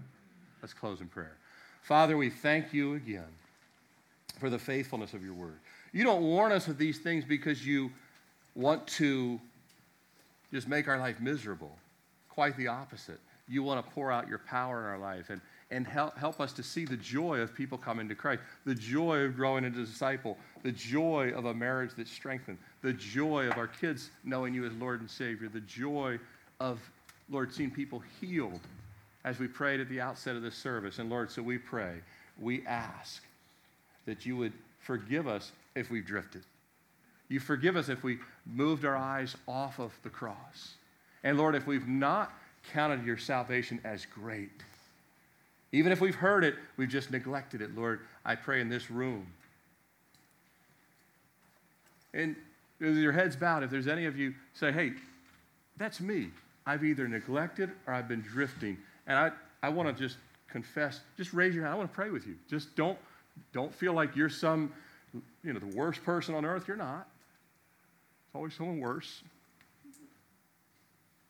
[0.62, 1.36] Let's close in prayer.
[1.82, 3.28] Father, we thank you again
[4.38, 5.58] for the faithfulness of your word.
[5.92, 7.90] You don't warn us of these things because you
[8.54, 9.40] want to
[10.52, 11.76] just make our life miserable.
[12.28, 13.20] Quite the opposite.
[13.48, 15.30] You want to pour out your power in our life.
[15.30, 15.40] And
[15.72, 19.20] and help, help us to see the joy of people coming to Christ, the joy
[19.20, 23.56] of growing into a disciple, the joy of a marriage that's strengthened, the joy of
[23.56, 26.18] our kids knowing you as Lord and Savior, the joy
[26.60, 26.78] of,
[27.30, 28.60] Lord, seeing people healed
[29.24, 30.98] as we prayed at the outset of this service.
[30.98, 31.94] And Lord, so we pray,
[32.38, 33.22] we ask
[34.04, 36.42] that you would forgive us if we've drifted.
[37.28, 40.74] You forgive us if we moved our eyes off of the cross.
[41.24, 42.32] And Lord, if we've not
[42.72, 44.50] counted your salvation as great,
[45.72, 47.74] even if we've heard it, we've just neglected it.
[47.74, 49.26] Lord, I pray in this room.
[52.12, 52.36] And
[52.78, 54.92] with your heads bowed, if there's any of you say, hey,
[55.78, 56.28] that's me.
[56.66, 58.76] I've either neglected or I've been drifting.
[59.06, 59.30] And I,
[59.62, 60.18] I want to just
[60.48, 61.74] confess, just raise your hand.
[61.74, 62.36] I want to pray with you.
[62.50, 62.98] Just don't,
[63.52, 64.72] don't feel like you're some,
[65.42, 66.68] you know, the worst person on earth.
[66.68, 67.08] You're not.
[68.32, 69.22] It's always someone worse.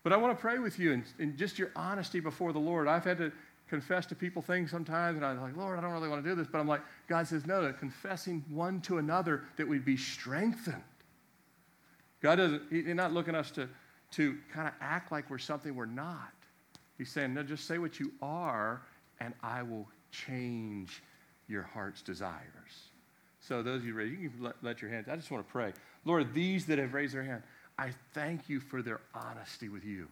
[0.05, 2.87] But I want to pray with you and, just your honesty before the Lord.
[2.87, 3.33] I've had to
[3.69, 6.37] confess to people things sometimes, and I'm like, Lord, I don't really want to do
[6.37, 6.47] this.
[6.47, 10.85] But I'm like, God says, no, that confessing one to another that we'd be strengthened.
[12.21, 13.69] God doesn't, He's not looking us to,
[14.13, 16.33] to kind of act like we're something we're not.
[16.99, 18.83] He's saying, no, just say what you are,
[19.19, 21.03] and I will change
[21.49, 22.91] your heart's desires.
[23.41, 25.09] So, those of you ready, you can let, let your hands.
[25.11, 25.73] I just want to pray.
[26.05, 27.43] Lord, these that have raised their hand,
[27.79, 30.09] I thank you for their honesty with you.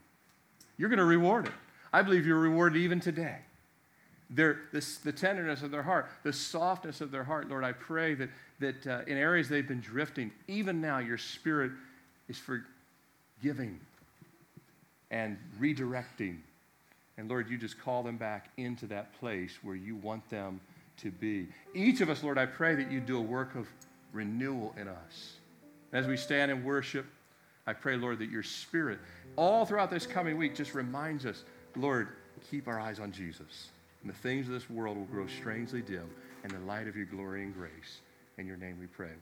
[0.79, 1.53] You're going to reward it.
[1.93, 3.39] I believe you're rewarded even today.
[4.31, 8.15] Their, this, the tenderness of their heart, the softness of their heart, Lord, I pray
[8.15, 8.31] that,
[8.61, 11.73] that uh, in areas they've been drifting, even now your spirit
[12.29, 13.81] is forgiving
[15.11, 16.37] and redirecting.
[17.19, 20.61] And Lord, you just call them back into that place where you want them
[20.99, 21.49] to be.
[21.75, 23.67] Each of us, Lord, I pray that you do a work of
[24.13, 25.40] renewal in us.
[25.93, 27.07] As we stand and worship,
[27.67, 28.99] I pray, Lord, that your spirit,
[29.37, 31.45] all throughout this coming week, just reminds us,
[31.77, 32.09] Lord,
[32.51, 33.71] keep our eyes on Jesus.
[34.03, 36.09] And the things of this world will grow strangely dim
[36.45, 38.01] in the light of your glory and grace.
[38.39, 39.11] In your name we pray.